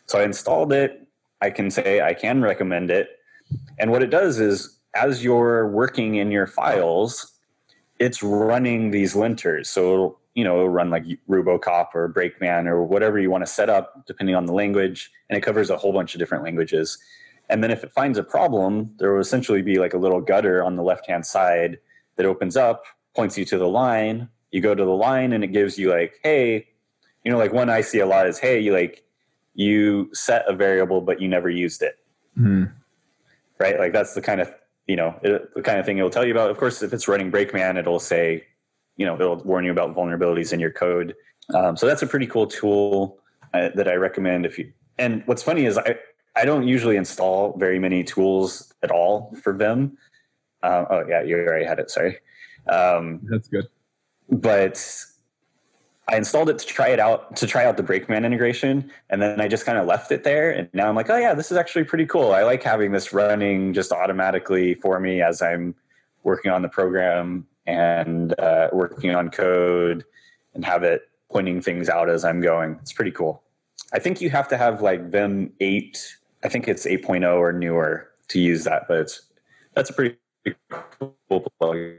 So 0.05 0.19
I 0.19 0.23
installed 0.23 0.73
it 0.73 1.07
I 1.41 1.49
can 1.49 1.71
say 1.71 2.01
I 2.01 2.13
can 2.13 2.41
recommend 2.41 2.91
it. 2.91 3.09
And 3.77 3.91
what 3.91 4.03
it 4.03 4.09
does 4.09 4.39
is, 4.39 4.77
as 4.95 5.23
you're 5.23 5.67
working 5.67 6.15
in 6.15 6.31
your 6.31 6.47
files, 6.47 7.33
it's 7.99 8.23
running 8.23 8.91
these 8.91 9.13
linters. 9.13 9.67
So 9.67 9.93
it'll, 9.93 10.19
you 10.33 10.43
know, 10.43 10.55
it'll 10.55 10.69
run 10.69 10.89
like 10.89 11.05
Rubocop 11.29 11.89
or 11.93 12.07
Brakeman 12.07 12.67
or 12.67 12.83
whatever 12.83 13.19
you 13.19 13.29
want 13.29 13.45
to 13.45 13.51
set 13.51 13.69
up, 13.69 14.05
depending 14.07 14.35
on 14.35 14.45
the 14.45 14.53
language. 14.53 15.11
And 15.29 15.37
it 15.37 15.41
covers 15.41 15.69
a 15.69 15.77
whole 15.77 15.93
bunch 15.93 16.15
of 16.15 16.19
different 16.19 16.43
languages. 16.43 16.97
And 17.49 17.63
then 17.63 17.71
if 17.71 17.83
it 17.83 17.91
finds 17.91 18.17
a 18.17 18.23
problem, 18.23 18.93
there 18.97 19.13
will 19.13 19.21
essentially 19.21 19.61
be 19.61 19.79
like 19.79 19.93
a 19.93 19.97
little 19.97 20.21
gutter 20.21 20.63
on 20.63 20.75
the 20.75 20.83
left 20.83 21.07
hand 21.07 21.25
side 21.25 21.79
that 22.15 22.25
opens 22.25 22.57
up, 22.57 22.83
points 23.15 23.37
you 23.37 23.45
to 23.45 23.57
the 23.57 23.67
line. 23.67 24.29
You 24.51 24.61
go 24.61 24.75
to 24.75 24.85
the 24.85 24.89
line 24.89 25.33
and 25.33 25.43
it 25.43 25.47
gives 25.47 25.77
you 25.77 25.91
like, 25.91 26.19
hey, 26.23 26.67
you 27.23 27.31
know, 27.31 27.37
like 27.37 27.53
one 27.53 27.69
I 27.69 27.81
see 27.81 27.99
a 27.99 28.05
lot 28.05 28.27
is, 28.27 28.39
hey, 28.39 28.59
you 28.59 28.73
like 28.73 29.03
you 29.59 30.09
set 30.13 30.45
a 30.47 30.53
variable 30.53 31.01
but 31.01 31.21
you 31.21 31.27
never 31.27 31.49
used 31.49 31.81
it 31.81 31.97
mm-hmm. 32.37 32.63
Right? 33.59 33.79
Like 33.79 33.93
that's 33.93 34.13
the 34.13 34.21
kind 34.21 34.41
of 34.41 34.53
you 34.87 34.95
know 34.95 35.19
it, 35.21 35.53
the 35.53 35.61
kind 35.61 35.79
of 35.79 35.85
thing 35.85 35.97
it'll 35.97 36.09
tell 36.09 36.25
you 36.25 36.31
about. 36.31 36.49
Of 36.49 36.57
course 36.57 36.81
if 36.81 36.93
it's 36.93 37.07
running 37.07 37.29
brakeman 37.29 37.77
it'll 37.77 37.99
say 37.99 38.45
you 38.97 39.05
know 39.05 39.15
it'll 39.15 39.37
warn 39.37 39.65
you 39.65 39.71
about 39.71 39.95
vulnerabilities 39.95 40.53
in 40.53 40.59
your 40.59 40.71
code. 40.71 41.15
Um, 41.53 41.75
so 41.75 41.87
that's 41.87 42.01
a 42.01 42.07
pretty 42.07 42.27
cool 42.27 42.45
tool 42.45 43.19
uh, 43.53 43.69
that 43.75 43.87
i 43.87 43.95
recommend 43.95 44.45
if 44.45 44.59
you 44.59 44.71
and 44.97 45.23
what's 45.25 45.41
funny 45.41 45.65
is 45.65 45.77
i 45.77 45.95
i 46.35 46.45
don't 46.45 46.67
usually 46.67 46.95
install 46.95 47.57
very 47.57 47.79
many 47.79 48.03
tools 48.03 48.71
at 48.83 48.91
all 48.91 49.35
for 49.41 49.53
vim. 49.53 49.97
Um, 50.61 50.85
oh 50.89 51.03
yeah 51.07 51.23
you 51.23 51.35
already 51.37 51.65
had 51.65 51.79
it 51.79 51.89
sorry. 51.89 52.19
Um, 52.67 53.21
that's 53.23 53.47
good. 53.47 53.65
but 54.29 54.77
I 56.09 56.17
installed 56.17 56.49
it 56.49 56.57
to 56.59 56.65
try 56.65 56.89
it 56.89 56.99
out 56.99 57.35
to 57.37 57.45
try 57.45 57.65
out 57.65 57.77
the 57.77 57.83
Brakeman 57.83 58.25
integration, 58.25 58.91
and 59.09 59.21
then 59.21 59.39
I 59.39 59.47
just 59.47 59.65
kind 59.65 59.77
of 59.77 59.85
left 59.85 60.11
it 60.11 60.23
there. 60.23 60.51
And 60.51 60.67
now 60.73 60.89
I'm 60.89 60.95
like, 60.95 61.09
oh 61.09 61.17
yeah, 61.17 61.33
this 61.33 61.51
is 61.51 61.57
actually 61.57 61.83
pretty 61.83 62.05
cool. 62.05 62.31
I 62.31 62.43
like 62.43 62.63
having 62.63 62.91
this 62.91 63.13
running 63.13 63.73
just 63.73 63.91
automatically 63.91 64.73
for 64.75 64.99
me 64.99 65.21
as 65.21 65.41
I'm 65.41 65.75
working 66.23 66.51
on 66.51 66.63
the 66.63 66.69
program 66.69 67.45
and 67.67 68.37
uh, 68.39 68.69
working 68.73 69.13
on 69.13 69.29
code, 69.29 70.03
and 70.55 70.65
have 70.65 70.83
it 70.83 71.09
pointing 71.31 71.61
things 71.61 71.89
out 71.89 72.09
as 72.09 72.25
I'm 72.25 72.41
going. 72.41 72.77
It's 72.81 72.93
pretty 72.93 73.11
cool. 73.11 73.43
I 73.93 73.99
think 73.99 74.19
you 74.19 74.29
have 74.31 74.47
to 74.49 74.57
have 74.57 74.81
like 74.81 75.09
Vim 75.09 75.53
eight. 75.59 76.15
I 76.43 76.49
think 76.49 76.67
it's 76.67 76.85
8.0 76.85 77.37
or 77.37 77.51
newer 77.51 78.09
to 78.29 78.39
use 78.39 78.63
that, 78.63 78.87
but 78.87 78.99
it's 78.99 79.21
that's 79.75 79.89
a 79.89 79.93
pretty 79.93 80.17
cool 80.69 81.51
plugin. 81.61 81.97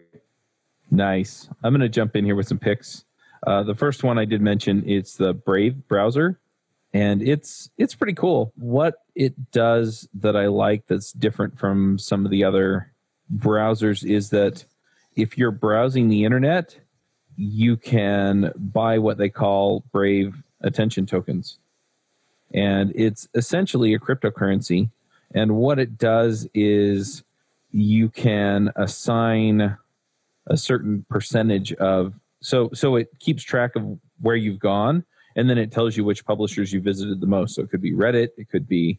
Nice. 0.90 1.48
I'm 1.62 1.72
going 1.72 1.80
to 1.82 1.88
jump 1.88 2.16
in 2.16 2.24
here 2.24 2.34
with 2.34 2.48
some 2.48 2.58
picks. 2.58 3.04
Uh, 3.46 3.62
the 3.62 3.74
first 3.74 4.02
one 4.02 4.18
I 4.18 4.24
did 4.24 4.40
mention 4.40 4.88
it's 4.88 5.16
the 5.16 5.32
Brave 5.32 5.88
browser, 5.88 6.38
and 6.92 7.22
it's 7.22 7.70
it's 7.78 7.94
pretty 7.94 8.12
cool. 8.12 8.52
What 8.56 8.96
it 9.14 9.50
does 9.50 10.08
that 10.14 10.36
I 10.36 10.46
like 10.46 10.86
that's 10.86 11.12
different 11.12 11.58
from 11.58 11.98
some 11.98 12.24
of 12.24 12.30
the 12.30 12.44
other 12.44 12.92
browsers 13.34 14.08
is 14.08 14.30
that 14.30 14.64
if 15.16 15.38
you're 15.38 15.50
browsing 15.50 16.08
the 16.08 16.24
internet, 16.24 16.78
you 17.36 17.76
can 17.76 18.52
buy 18.56 18.98
what 18.98 19.18
they 19.18 19.30
call 19.30 19.84
Brave 19.92 20.42
attention 20.60 21.06
tokens, 21.06 21.58
and 22.52 22.92
it's 22.94 23.28
essentially 23.34 23.94
a 23.94 23.98
cryptocurrency. 23.98 24.90
And 25.32 25.56
what 25.56 25.78
it 25.78 25.96
does 25.96 26.48
is 26.52 27.22
you 27.70 28.08
can 28.08 28.72
assign 28.74 29.76
a 30.46 30.56
certain 30.56 31.06
percentage 31.08 31.72
of 31.74 32.14
so 32.40 32.70
so 32.72 32.96
it 32.96 33.08
keeps 33.18 33.42
track 33.42 33.76
of 33.76 33.98
where 34.20 34.36
you've 34.36 34.58
gone, 34.58 35.04
and 35.36 35.48
then 35.48 35.58
it 35.58 35.72
tells 35.72 35.96
you 35.96 36.04
which 36.04 36.24
publishers 36.24 36.72
you 36.72 36.80
visited 36.80 37.20
the 37.20 37.26
most. 37.26 37.54
So 37.54 37.62
it 37.62 37.70
could 37.70 37.82
be 37.82 37.92
Reddit, 37.92 38.30
it 38.36 38.48
could 38.50 38.68
be 38.68 38.98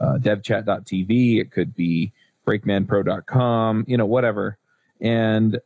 uh, 0.00 0.18
DevChat.tv, 0.18 1.40
it 1.40 1.50
could 1.50 1.74
be 1.74 2.12
BrakemanPro.com, 2.46 3.84
you 3.88 3.96
know, 3.96 4.06
whatever. 4.06 4.58
And 5.00 5.58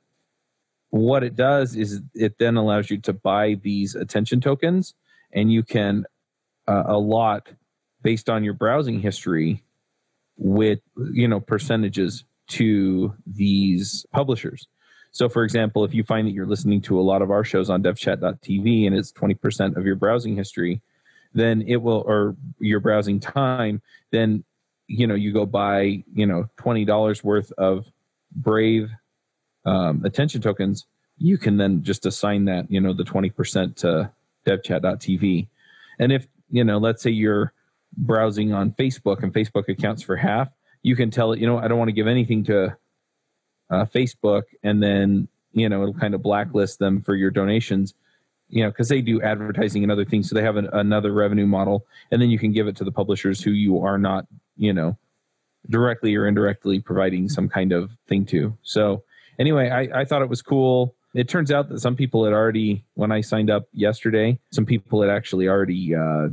what 0.91 1.23
it 1.23 1.37
does 1.37 1.77
is 1.77 2.01
it 2.15 2.39
then 2.39 2.57
allows 2.57 2.91
you 2.91 2.99
to 2.99 3.13
buy 3.13 3.55
these 3.63 3.95
attention 3.95 4.41
tokens, 4.41 4.95
and 5.33 5.53
you 5.53 5.63
can 5.63 6.05
uh, 6.67 6.85
allot 6.87 7.49
based 8.03 8.29
on 8.29 8.45
your 8.45 8.55
browsing 8.55 9.01
history 9.01 9.63
with 10.37 10.81
you 11.13 11.29
know 11.29 11.41
percentages 11.41 12.25
to 12.49 13.15
these 13.27 14.05
publishers. 14.13 14.67
So, 15.13 15.29
for 15.29 15.43
example, 15.43 15.85
if 15.85 15.93
you 15.93 16.05
find 16.05 16.27
that 16.27 16.33
you're 16.33 16.47
listening 16.47 16.81
to 16.83 16.99
a 16.99 17.03
lot 17.03 17.23
of 17.23 17.31
our 17.31 17.45
shows 17.45 17.69
on 17.69 17.83
devchat.tv 17.83 18.87
and 18.87 18.95
it's 18.95 19.13
20% 19.13 19.77
of 19.77 19.85
your 19.85 19.97
browsing 19.97 20.37
history, 20.37 20.81
then 21.35 21.63
it 21.63 21.77
will, 21.77 22.03
or 22.07 22.37
your 22.61 22.81
browsing 22.81 23.21
time, 23.21 23.83
then, 24.11 24.45
you 24.87 25.07
know, 25.07 25.15
you 25.15 25.33
go 25.33 25.47
buy, 25.47 26.05
you 26.15 26.27
know, 26.27 26.49
$20 26.59 27.25
worth 27.25 27.53
of 27.59 27.87
Brave 28.35 28.91
um, 29.65 30.05
attention 30.05 30.41
tokens. 30.41 30.87
You 31.19 31.39
can 31.39 31.57
then 31.57 31.83
just 31.83 32.07
assign 32.07 32.45
that, 32.47 32.71
you 32.71 32.81
know, 32.81 32.93
the 32.93 33.05
20% 33.05 33.77
to 33.77 34.11
devchat.tv. 34.47 35.49
And 35.99 36.13
if, 36.13 36.27
you 36.51 36.65
know, 36.65 36.79
let's 36.79 37.03
say 37.03 37.11
you're 37.11 37.53
browsing 37.97 38.53
on 38.53 38.73
Facebook 38.73 39.23
and 39.23 39.33
Facebook 39.33 39.69
accounts 39.69 40.03
for 40.03 40.17
half, 40.17 40.49
you 40.83 40.97
can 40.97 41.11
tell 41.11 41.33
it, 41.33 41.41
you 41.41 41.47
know, 41.47 41.59
I 41.59 41.69
don't 41.69 41.79
want 41.79 41.89
to 41.89 41.95
give 41.95 42.07
anything 42.07 42.45
to 42.45 42.77
uh, 43.71 43.85
Facebook, 43.85 44.43
and 44.63 44.83
then 44.83 45.29
you 45.53 45.69
know 45.69 45.83
it'll 45.83 45.95
kind 45.95 46.15
of 46.15 46.23
blacklist 46.23 46.79
them 46.79 47.03
for 47.03 47.15
your 47.15 47.31
donations. 47.31 47.95
You 48.49 48.65
know, 48.65 48.71
because 48.71 48.89
they 48.89 49.01
do 49.01 49.23
advertising 49.23 49.85
and 49.85 49.93
other 49.93 50.05
things, 50.05 50.29
so 50.29 50.35
they 50.35 50.43
have 50.43 50.57
an, 50.57 50.69
another 50.73 51.13
revenue 51.13 51.47
model, 51.47 51.87
and 52.11 52.21
then 52.21 52.31
you 52.31 52.39
can 52.39 52.53
give 52.53 52.67
it 52.67 52.77
to 52.77 52.85
the 52.85 52.91
publishers 52.91 53.41
who 53.41 53.53
you 53.53 53.81
are 53.85 53.97
not, 53.97 54.27
you 54.57 54.73
know, 54.73 54.99
directly 55.69 56.17
or 56.17 56.27
indirectly 56.27 56.81
providing 56.81 57.29
some 57.29 57.49
kind 57.49 57.73
of 57.73 57.93
thing 58.09 58.27
to. 58.27 58.57
So 58.63 59.05
anyway, 59.39 59.71
I, 59.71 60.01
I 60.01 60.05
thought 60.05 60.23
it 60.23 60.29
was 60.29 60.43
cool. 60.43 60.97
It 61.15 61.29
turns 61.29 61.53
out 61.53 61.69
that 61.69 61.81
some 61.81 61.95
people 61.95 62.25
had 62.25 62.33
already, 62.33 62.85
when 62.95 63.13
I 63.13 63.21
signed 63.21 63.51
up 63.51 63.69
yesterday, 63.73 64.39
some 64.51 64.67
people 64.67 65.01
had 65.01 65.11
actually 65.11 65.49
already 65.49 65.95
uh, 65.95 66.29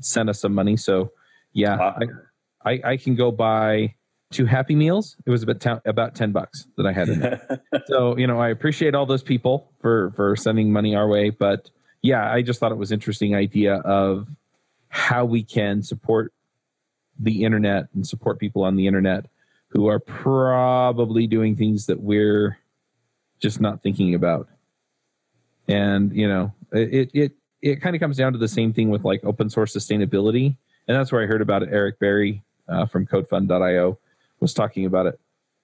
sent 0.00 0.28
us 0.28 0.40
some 0.40 0.54
money. 0.54 0.76
So 0.76 1.12
yeah, 1.52 1.76
I, 2.64 2.70
I, 2.70 2.80
I 2.84 2.96
can 2.96 3.14
go 3.14 3.30
buy 3.30 3.94
two 4.32 4.46
Happy 4.46 4.74
Meals. 4.74 5.16
It 5.26 5.30
was 5.30 5.42
about 5.42 5.82
about 5.84 6.14
ten 6.14 6.32
bucks 6.32 6.66
that 6.76 6.86
I 6.86 6.92
had 6.92 7.08
in 7.08 7.20
there. 7.20 7.60
so 7.86 8.16
you 8.16 8.26
know, 8.26 8.40
I 8.40 8.48
appreciate 8.48 8.94
all 8.94 9.06
those 9.06 9.22
people 9.22 9.70
for 9.80 10.12
for 10.16 10.36
sending 10.36 10.72
money 10.72 10.94
our 10.94 11.08
way, 11.08 11.30
but 11.30 11.70
yeah, 12.02 12.30
I 12.30 12.42
just 12.42 12.58
thought 12.58 12.72
it 12.72 12.78
was 12.78 12.92
interesting 12.92 13.34
idea 13.34 13.76
of 13.76 14.28
how 14.88 15.24
we 15.24 15.42
can 15.42 15.82
support 15.82 16.32
the 17.18 17.44
internet 17.44 17.86
and 17.94 18.06
support 18.06 18.38
people 18.38 18.64
on 18.64 18.76
the 18.76 18.86
internet 18.86 19.26
who 19.68 19.86
are 19.86 20.00
probably 20.00 21.26
doing 21.26 21.56
things 21.56 21.86
that 21.86 22.00
we're 22.00 22.58
just 23.40 23.60
not 23.60 23.82
thinking 23.82 24.14
about. 24.14 24.48
And 25.68 26.14
you 26.14 26.28
know, 26.28 26.52
it 26.72 27.10
it 27.14 27.32
it 27.62 27.80
kind 27.80 27.94
of 27.94 28.00
comes 28.00 28.16
down 28.16 28.32
to 28.32 28.38
the 28.38 28.48
same 28.48 28.72
thing 28.72 28.90
with 28.90 29.04
like 29.04 29.24
open 29.24 29.48
source 29.48 29.74
sustainability, 29.74 30.56
and 30.88 30.96
that's 30.96 31.12
where 31.12 31.22
I 31.22 31.26
heard 31.26 31.40
about 31.40 31.62
it. 31.62 31.68
Eric 31.70 31.98
Berry 32.00 32.42
uh, 32.68 32.86
from 32.86 33.06
CodeFund.io 33.06 33.98
was 34.42 34.52
talking 34.52 34.84
about 34.84 35.06
it, 35.06 35.20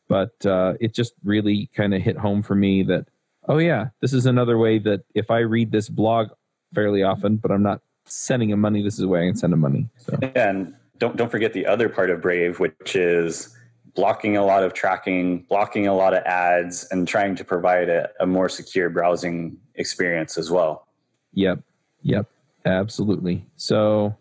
but 0.09 0.47
uh, 0.47 0.75
it 0.81 0.95
just 0.95 1.13
really 1.25 1.69
kind 1.75 1.93
of 1.93 2.01
hit 2.01 2.17
home 2.17 2.43
for 2.43 2.55
me 2.55 2.85
that 2.85 3.09
oh 3.49 3.59
yeah, 3.59 3.89
this 4.01 4.13
is 4.13 4.25
another 4.25 4.57
way 4.57 4.79
that 4.79 5.03
if 5.15 5.31
I 5.31 5.39
read 5.39 5.73
this 5.73 5.89
blog 5.89 6.29
fairly 6.75 7.03
often, 7.03 7.37
but 7.37 7.51
I'm 7.51 7.63
not 7.63 7.83
sending 8.05 8.51
him 8.51 8.61
money, 8.61 8.83
this 8.83 8.95
is 8.95 9.01
the 9.01 9.09
way 9.09 9.25
I 9.25 9.27
can 9.27 9.37
send 9.37 9.53
him 9.53 9.61
money. 9.61 9.89
So. 9.99 10.17
And 10.35 10.75
don't 10.99 11.17
don't 11.17 11.31
forget 11.31 11.53
the 11.53 11.67
other 11.67 11.89
part 11.89 12.11
of 12.11 12.23
Brave, 12.23 12.61
which 12.61 12.95
is 12.95 13.55
blocking 13.95 14.37
a 14.37 14.45
lot 14.45 14.63
of 14.63 14.75
tracking, 14.75 15.41
blocking 15.49 15.89
a 15.89 15.95
lot 15.95 16.15
of 16.15 16.23
ads, 16.23 16.87
and 16.93 17.09
trying 17.09 17.35
to 17.35 17.45
provide 17.45 17.89
a, 17.89 18.09
a 18.21 18.27
more 18.27 18.49
secure 18.49 18.89
browsing 18.89 19.57
experience 19.75 20.39
as 20.39 20.51
well. 20.51 20.87
Yep. 21.33 21.61
Yep. 22.03 22.27
Absolutely. 22.65 23.45
So 23.57 24.17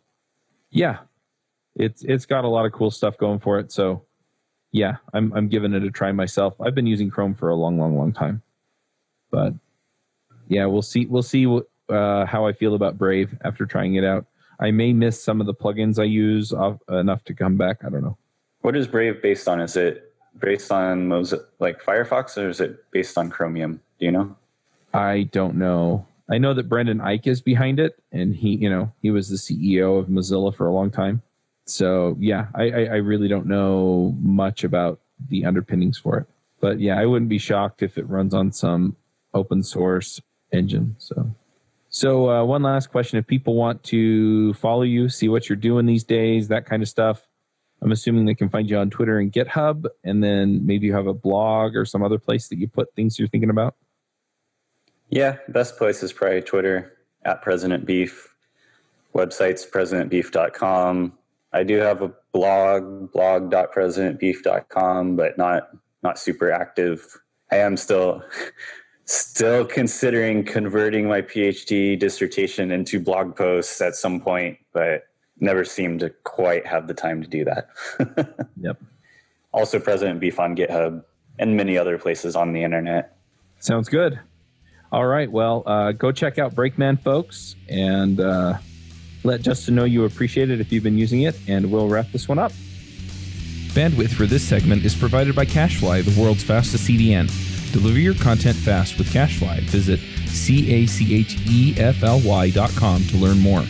yeah. 0.72 0.98
It's 1.80 2.04
it's 2.04 2.26
got 2.26 2.44
a 2.44 2.48
lot 2.48 2.66
of 2.66 2.72
cool 2.72 2.90
stuff 2.90 3.20
going 3.20 3.38
for 3.38 3.60
it. 3.60 3.72
So 3.72 4.07
yeah, 4.72 4.98
I'm 5.14 5.32
I'm 5.34 5.48
giving 5.48 5.74
it 5.74 5.84
a 5.84 5.92
try 5.92 6.12
myself. 6.12 6.56
I've 6.60 6.76
been 6.76 6.88
using 6.88 7.10
Chrome 7.10 7.36
for 7.36 7.50
a 7.50 7.56
long, 7.56 7.78
long, 7.78 7.98
long 7.98 8.14
time. 8.14 8.42
But 9.32 9.54
yeah, 10.48 10.66
we'll 10.66 10.82
see 10.82 11.06
we'll 11.06 11.24
see 11.24 11.46
what, 11.46 11.68
uh, 11.90 12.26
how 12.26 12.46
I 12.46 12.54
feel 12.54 12.76
about 12.76 12.98
Brave 12.98 13.38
after 13.44 13.66
trying 13.66 13.96
it 13.96 14.04
out. 14.04 14.26
I 14.60 14.72
may 14.72 14.94
miss 14.94 15.22
some 15.22 15.40
of 15.40 15.48
the 15.48 15.54
plugins 15.54 16.00
I 16.00 16.06
use 16.06 16.52
off, 16.52 16.80
enough 16.90 17.24
to 17.26 17.34
come 17.34 17.58
back. 17.58 17.84
I 17.86 17.90
don't 17.90 18.04
know. 18.04 18.18
What 18.62 18.76
is 18.76 18.88
Brave 18.88 19.22
based 19.22 19.48
on? 19.48 19.62
Is 19.62 19.78
it 19.78 20.14
based 20.40 20.72
on 20.72 21.08
Mozi- 21.08 21.44
like 21.60 21.82
Firefox 21.82 22.42
or 22.42 22.50
is 22.50 22.60
it 22.60 22.90
based 22.92 23.18
on 23.18 23.30
Chromium? 23.30 23.82
Do 24.00 24.06
you 24.06 24.12
know? 24.12 24.36
I 24.94 25.24
don't 25.32 25.56
know. 25.56 26.08
I 26.30 26.38
know 26.38 26.54
that 26.54 26.68
Brendan 26.68 27.00
Eich 27.00 27.28
is 27.28 27.42
behind 27.42 27.80
it, 27.80 27.98
and 28.12 28.36
he, 28.36 28.56
you 28.56 28.70
know, 28.70 28.92
he 29.02 29.12
was 29.12 29.30
the 29.30 29.38
CEO 29.38 29.98
of 29.98 30.08
Mozilla 30.08 30.54
for 30.54 30.68
a 30.68 30.74
long 30.74 30.92
time. 30.92 31.22
So 31.70 32.16
yeah, 32.20 32.48
I, 32.56 32.64
I, 32.64 32.84
I 32.84 32.96
really 32.98 33.28
don't 33.28 33.46
know 33.46 34.16
much 34.20 34.64
about 34.64 35.00
the 35.30 35.46
underpinnings 35.46 35.98
for 35.98 36.18
it, 36.20 36.28
but 36.60 36.80
yeah, 36.80 37.00
I 37.00 37.06
wouldn't 37.06 37.30
be 37.30 37.38
shocked 37.38 37.84
if 37.84 37.98
it 37.98 38.08
runs 38.08 38.34
on 38.34 38.52
some 38.52 38.96
open 39.34 39.64
source 39.64 40.22
engine. 40.52 40.96
So, 41.00 41.30
so 41.90 42.30
uh, 42.30 42.44
one 42.46 42.64
last 42.64 42.88
question: 42.88 43.20
If 43.20 43.28
people 43.28 43.56
want 43.56 43.84
to 43.84 44.54
follow 44.56 44.84
you, 44.84 45.10
see 45.10 45.30
what 45.30 45.50
you're 45.50 45.56
doing 45.56 45.86
these 45.86 46.04
days, 46.04 46.48
that 46.48 46.66
kind 46.66 46.82
of 46.82 46.90
stuff, 46.90 47.28
I'm 47.82 47.92
assuming 47.92 48.26
they 48.26 48.36
can 48.36 48.50
find 48.50 48.70
you 48.70 48.78
on 48.78 48.90
Twitter 48.90 49.20
and 49.20 49.32
GitHub, 49.32 49.86
and 50.04 50.24
then 50.24 50.66
maybe 50.66 50.88
you 50.88 50.94
have 50.94 51.08
a 51.08 51.14
blog 51.14 51.76
or 51.76 51.86
some 51.86 52.04
other 52.04 52.18
place 52.18 52.48
that 52.50 52.58
you 52.58 52.68
put 52.68 52.94
things 52.96 53.20
you're 53.20 53.28
thinking 53.28 53.50
about. 53.50 53.76
Yeah, 55.10 55.38
best 55.50 55.78
place 55.78 56.04
is 56.04 56.12
probably 56.12 56.42
Twitter 56.42 56.98
at 57.24 57.42
President 57.42 57.86
Beef. 57.86 58.34
Website's 59.14 59.66
presidentbeef.com. 59.66 61.14
I 61.58 61.64
do 61.64 61.78
have 61.78 62.04
a 62.04 62.12
blog, 62.34 63.12
blog.presidentbeef.com, 63.12 65.16
but 65.16 65.38
not 65.38 65.70
not 66.04 66.20
super 66.20 66.52
active. 66.52 67.18
I 67.52 67.56
am 67.58 67.78
still 67.78 68.24
still 69.06 69.66
considering 69.66 70.44
converting 70.46 71.08
my 71.08 71.22
PhD 71.22 71.98
dissertation 71.98 72.72
into 72.72 73.00
blog 73.00 73.36
posts 73.36 73.82
at 73.82 73.96
some 73.96 74.22
point, 74.22 74.60
but 74.72 75.08
never 75.40 75.66
seem 75.66 75.98
to 76.00 76.12
quite 76.24 76.68
have 76.68 76.88
the 76.88 76.94
time 76.94 77.24
to 77.24 77.28
do 77.28 77.44
that. 77.46 77.70
yep. 78.62 78.80
Also, 79.52 79.80
President 79.80 80.20
Beef 80.20 80.40
on 80.40 80.56
GitHub 80.56 81.04
and 81.40 81.58
many 81.58 81.78
other 81.78 81.98
places 81.98 82.36
on 82.36 82.54
the 82.54 82.64
internet. 82.64 83.18
Sounds 83.60 83.90
good. 83.90 84.20
All 84.92 85.06
right. 85.06 85.32
Well, 85.32 85.64
uh, 85.66 85.94
go 85.94 86.12
check 86.12 86.38
out 86.38 86.54
Brakeman, 86.54 86.98
folks, 86.98 87.56
and 87.68 88.20
uh, 88.20 88.60
let 89.24 89.42
Justin 89.42 89.76
know 89.76 89.84
you 89.84 90.06
appreciate 90.06 90.50
it 90.50 90.60
if 90.60 90.72
you've 90.72 90.84
been 90.84 90.98
using 90.98 91.24
it, 91.24 91.38
and 91.48 91.72
we'll 91.72 91.88
wrap 91.88 92.12
this 92.12 92.28
one 92.28 92.40
up. 92.40 92.52
Bandwidth 93.74 94.14
for 94.14 94.26
this 94.26 94.44
segment 94.44 94.84
is 94.84 94.96
provided 94.96 95.36
by 95.36 95.46
CacheFly, 95.46 96.04
the 96.04 96.22
world's 96.22 96.44
fastest 96.44 96.88
CDN. 96.88 97.30
Deliver 97.72 98.00
your 98.00 98.16
content 98.16 98.56
fast 98.56 98.98
with 98.98 99.08
CacheFly. 99.10 99.62
Visit 99.62 100.00
C 100.28 100.74
A 100.74 100.86
C 100.88 101.16
H 101.16 101.38
E 101.48 101.76
F 101.78 102.04
L 102.04 102.20
Y 102.24 102.50
dot 102.50 102.72
com 102.72 103.04
to 103.04 103.18
learn 103.18 103.40
more. 103.40 103.64